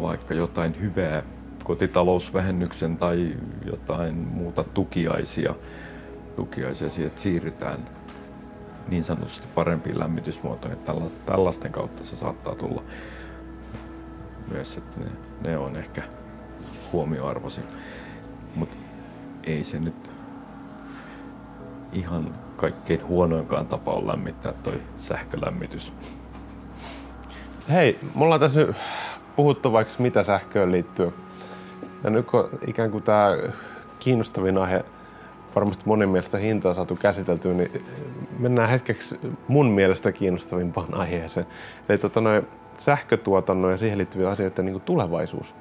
vaikka 0.00 0.34
jotain 0.34 0.80
hyvää 0.80 1.22
kotitalousvähennyksen 1.64 2.96
tai 2.96 3.36
jotain 3.64 4.14
muuta 4.14 4.64
tukiaisia, 4.64 5.54
tukiaisia 6.36 6.90
siihen, 6.90 7.08
että 7.08 7.20
siirrytään 7.20 7.88
niin 8.88 9.04
sanotusti 9.04 9.46
parempiin 9.54 9.98
lämmitysmuotoihin. 9.98 10.78
Tällaisten 11.26 11.72
kautta 11.72 12.04
se 12.04 12.16
saattaa 12.16 12.54
tulla 12.54 12.82
myös, 14.50 14.76
että 14.76 15.00
ne, 15.00 15.06
ne 15.44 15.58
on 15.58 15.76
ehkä 15.76 16.02
huomioarvoisin. 16.92 17.64
Mutta 18.54 18.76
ei 19.44 19.64
se 19.64 19.78
nyt 19.78 20.10
ihan 21.92 22.34
kaikkein 22.56 23.06
huonoinkaan 23.06 23.66
tapa 23.66 23.92
on 23.92 24.06
lämmittää 24.06 24.52
toi 24.52 24.80
sähkölämmitys. 24.96 25.92
Hei, 27.70 27.98
mulla 28.14 28.34
on 28.34 28.40
tässä 28.40 28.66
puhuttu 29.36 29.72
vaikka 29.72 29.94
mitä 29.98 30.22
sähköön 30.22 30.72
liittyy. 30.72 31.12
Ja 32.04 32.10
nyt 32.10 32.26
kun 32.26 32.48
ikään 32.66 32.90
kuin 32.90 33.02
tämä 33.02 33.28
kiinnostavin 33.98 34.58
aihe 34.58 34.84
varmasti 35.54 35.82
monen 35.86 36.08
mielestä 36.08 36.38
hintaa 36.38 36.74
saatu 36.74 36.96
käsiteltyä, 36.96 37.54
niin 37.54 37.84
mennään 38.38 38.68
hetkeksi 38.68 39.20
mun 39.48 39.70
mielestä 39.70 40.12
kiinnostavimpaan 40.12 40.94
aiheeseen. 40.94 41.46
Eli 41.88 41.98
tota 41.98 42.20
noin 42.20 42.46
sähkötuotannon 42.78 43.70
ja 43.70 43.76
siihen 43.76 43.98
liittyviä 43.98 44.30
asioita 44.30 44.62
niin 44.62 44.72
kuin 44.72 44.82
tulevaisuus. 44.82 45.54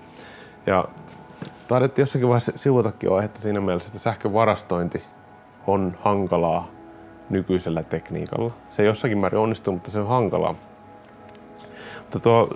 Ja 0.66 0.86
taidettiin 1.68 2.04
jossakin 2.04 2.28
vaiheessa 2.28 2.52
sivutakin 2.56 3.12
aihetta 3.12 3.42
siinä 3.42 3.62
mielessä, 3.62 3.88
että 3.88 4.00
sähkövarastointi 4.00 5.04
on 5.68 5.98
hankalaa 6.02 6.68
nykyisellä 7.30 7.84
tekniikalla. 7.84 8.54
Se 8.70 8.84
jossakin 8.84 9.18
määrin 9.18 9.40
onnistuu, 9.40 9.74
mutta 9.74 9.92
se 9.92 10.00
on 10.00 10.08
hankalaa. 10.08 10.56
Mutta 12.02 12.20
tuo 12.20 12.50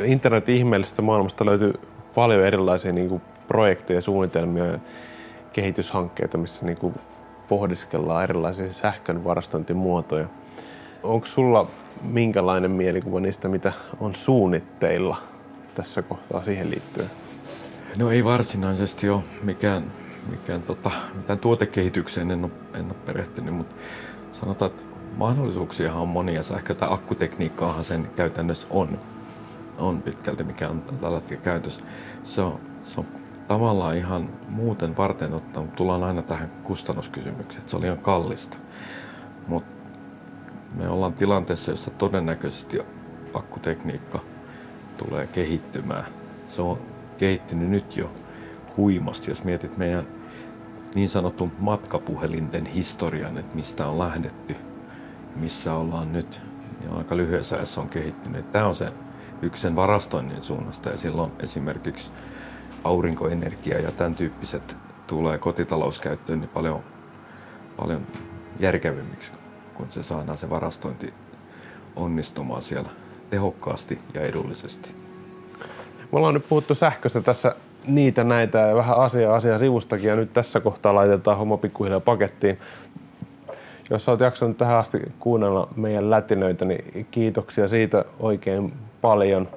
äh, 0.00 0.10
internetin 0.10 0.56
ihmeellisestä 0.56 1.02
maailmasta 1.02 1.46
löytyy 1.46 1.72
paljon 2.14 2.40
erilaisia 2.40 2.92
niin 2.92 3.08
kuin 3.08 3.22
projekteja, 3.48 4.00
suunnitelmia 4.00 4.66
ja 4.66 4.78
kehityshankkeita, 5.52 6.38
missä 6.38 6.66
niin 6.66 6.76
kuin 6.76 6.94
pohdiskellaan 7.48 8.24
erilaisia 8.24 8.72
sähkön 8.72 9.24
varastointimuotoja. 9.24 10.26
Onko 11.02 11.26
sulla 11.26 11.66
minkälainen 12.04 12.70
mielikuva 12.70 13.20
niistä, 13.20 13.48
mitä 13.48 13.72
on 14.00 14.14
suunnitteilla 14.14 15.16
tässä 15.74 16.02
kohtaa 16.02 16.44
siihen 16.44 16.70
liittyen? 16.70 17.10
No 17.96 18.10
ei 18.10 18.24
varsinaisesti 18.24 19.10
ole 19.10 19.22
mikään, 19.42 19.92
mikään 20.30 20.62
tota, 20.62 20.90
mitään 21.16 21.38
tuotekehitykseen 21.38 22.30
en 22.30 22.44
ole, 22.44 22.52
en 22.74 22.84
ole 22.84 22.94
perehtynyt, 23.06 23.54
mutta 23.54 23.74
sanotaan, 24.32 24.70
että 24.70 24.84
mahdollisuuksia 25.16 25.94
on 25.94 26.08
monia. 26.08 26.42
Sähkö- 26.42 26.74
tai 26.74 26.88
akkutekniikkaahan 26.92 27.84
sen 27.84 28.10
käytännössä 28.16 28.66
on, 28.70 28.98
on 29.78 30.02
pitkälti, 30.02 30.44
mikä 30.44 30.68
on 30.68 30.82
tällä 31.00 31.18
hetkellä 31.18 31.42
käytössä. 31.42 31.82
Se 32.24 32.40
on, 32.40 32.60
se 32.84 33.00
on 33.00 33.06
tavallaan 33.48 33.96
ihan 33.96 34.28
muuten 34.48 34.96
varten 34.96 35.34
ottaa, 35.34 35.62
mutta 35.62 35.76
tullaan 35.76 36.04
aina 36.04 36.22
tähän 36.22 36.50
kustannuskysymykseen, 36.64 37.60
että 37.60 37.70
se 37.70 37.76
oli 37.76 37.86
ihan 37.86 37.98
kallista. 37.98 38.58
Mutta 39.46 39.73
me 40.74 40.88
ollaan 40.88 41.12
tilanteessa, 41.12 41.70
jossa 41.70 41.90
todennäköisesti 41.90 42.80
akkutekniikka 43.34 44.20
tulee 44.96 45.26
kehittymään. 45.26 46.04
Se 46.48 46.62
on 46.62 46.78
kehittynyt 47.18 47.68
nyt 47.68 47.96
jo 47.96 48.10
huimasti, 48.76 49.30
jos 49.30 49.44
mietit 49.44 49.76
meidän 49.76 50.06
niin 50.94 51.08
sanotun 51.08 51.52
matkapuhelinten 51.58 52.66
historian, 52.66 53.38
että 53.38 53.56
mistä 53.56 53.86
on 53.86 53.98
lähdetty 53.98 54.56
missä 55.36 55.74
ollaan 55.74 56.12
nyt, 56.12 56.40
niin 56.80 56.92
aika 56.92 57.16
lyhyessä 57.16 57.56
ajassa 57.56 57.80
on 57.80 57.88
kehittynyt. 57.88 58.52
Tämä 58.52 58.66
on 58.66 58.74
se 58.74 58.92
yksi 59.42 59.62
sen 59.62 59.76
varastoinnin 59.76 60.42
suunnasta 60.42 60.88
ja 60.88 60.96
silloin 60.98 61.32
esimerkiksi 61.38 62.12
aurinkoenergia 62.84 63.80
ja 63.80 63.92
tämän 63.92 64.14
tyyppiset 64.14 64.76
tulee 65.06 65.38
kotitalouskäyttöön 65.38 66.40
niin 66.40 66.50
paljon, 66.50 66.80
paljon 67.76 68.06
järkevimmiksi, 68.60 69.32
kun 69.74 69.90
se 69.90 70.02
saadaan 70.02 70.38
se 70.38 70.50
varastointi 70.50 71.14
onnistumaan 71.96 72.62
siellä 72.62 72.88
tehokkaasti 73.30 73.98
ja 74.14 74.20
edullisesti. 74.20 74.94
Me 76.12 76.18
ollaan 76.18 76.34
nyt 76.34 76.48
puhuttu 76.48 76.74
sähköstä 76.74 77.20
tässä 77.20 77.54
niitä 77.86 78.24
näitä 78.24 78.58
ja 78.58 78.76
vähän 78.76 78.96
asiaa 78.96 79.36
asiaa 79.36 79.58
sivustakin 79.58 80.08
ja 80.08 80.16
nyt 80.16 80.32
tässä 80.32 80.60
kohtaa 80.60 80.94
laitetaan 80.94 81.38
homma 81.38 81.56
pikkuhiljaa 81.56 82.00
pakettiin. 82.00 82.58
Jos 83.90 84.08
olet 84.08 84.20
jaksanut 84.20 84.58
tähän 84.58 84.76
asti 84.76 84.98
kuunnella 85.18 85.68
meidän 85.76 86.10
lätinöitä, 86.10 86.64
niin 86.64 87.06
kiitoksia 87.10 87.68
siitä 87.68 88.04
oikein 88.20 88.72
paljon. 89.00 89.48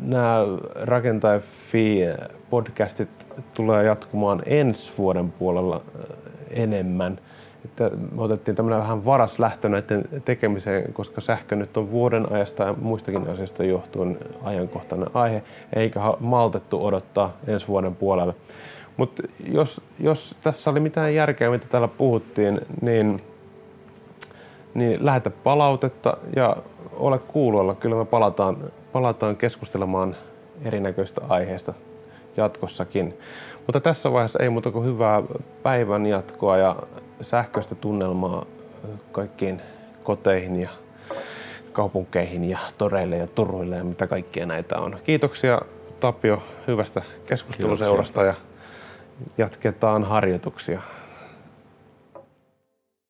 Nämä 0.00 0.38
Rakentaja 0.74 1.40
podcastit 2.50 3.08
tulee 3.54 3.84
jatkumaan 3.84 4.42
ensi 4.46 4.92
vuoden 4.98 5.32
puolella 5.32 5.82
enemmän. 6.50 7.18
Että 7.72 7.90
me 7.96 8.22
otettiin 8.22 8.56
tämmöinen 8.56 8.80
vähän 8.80 9.04
varas 9.04 9.38
lähtö 9.38 9.68
näiden 9.68 10.04
tekemiseen, 10.24 10.92
koska 10.92 11.20
sähkö 11.20 11.56
nyt 11.56 11.76
on 11.76 11.90
vuoden 11.90 12.32
ajasta 12.32 12.64
ja 12.64 12.74
muistakin 12.80 13.30
asioista 13.30 13.64
johtuen 13.64 14.18
ajankohtainen 14.42 15.08
aihe, 15.14 15.42
eikä 15.72 16.00
maltettu 16.20 16.86
odottaa 16.86 17.36
ensi 17.46 17.68
vuoden 17.68 17.96
puolelle. 17.96 18.34
Mutta 18.96 19.22
jos, 19.52 19.80
jos 20.00 20.36
tässä 20.42 20.70
oli 20.70 20.80
mitään 20.80 21.14
järkeä, 21.14 21.50
mitä 21.50 21.66
täällä 21.70 21.88
puhuttiin, 21.88 22.60
niin, 22.80 23.22
niin 24.74 25.06
lähetä 25.06 25.30
palautetta 25.30 26.16
ja 26.36 26.56
ole 26.92 27.18
kuulolla. 27.18 27.74
Kyllä 27.74 27.96
me 27.96 28.04
palataan, 28.04 28.56
palataan 28.92 29.36
keskustelemaan 29.36 30.16
erinäköistä 30.64 31.20
aiheista 31.28 31.74
jatkossakin. 32.36 33.14
Mutta 33.66 33.80
tässä 33.80 34.12
vaiheessa 34.12 34.38
ei 34.42 34.50
muuta 34.50 34.70
kuin 34.70 34.86
hyvää 34.86 35.22
päivän 35.62 36.06
jatkoa 36.06 36.56
ja 36.56 36.76
sähköistä 37.20 37.74
tunnelmaa 37.74 38.46
kaikkiin 39.12 39.60
koteihin 40.02 40.60
ja 40.60 40.70
kaupunkeihin 41.72 42.44
ja 42.44 42.58
toreille 42.78 43.16
ja 43.16 43.26
turuille 43.26 43.76
ja 43.76 43.84
mitä 43.84 44.06
kaikkea 44.06 44.46
näitä 44.46 44.78
on. 44.78 44.98
Kiitoksia 45.04 45.60
Tapio 46.00 46.42
hyvästä 46.66 47.02
keskusteluseurasta 47.26 48.24
ja 48.24 48.34
jatketaan 49.38 50.04
harjoituksia. 50.04 50.82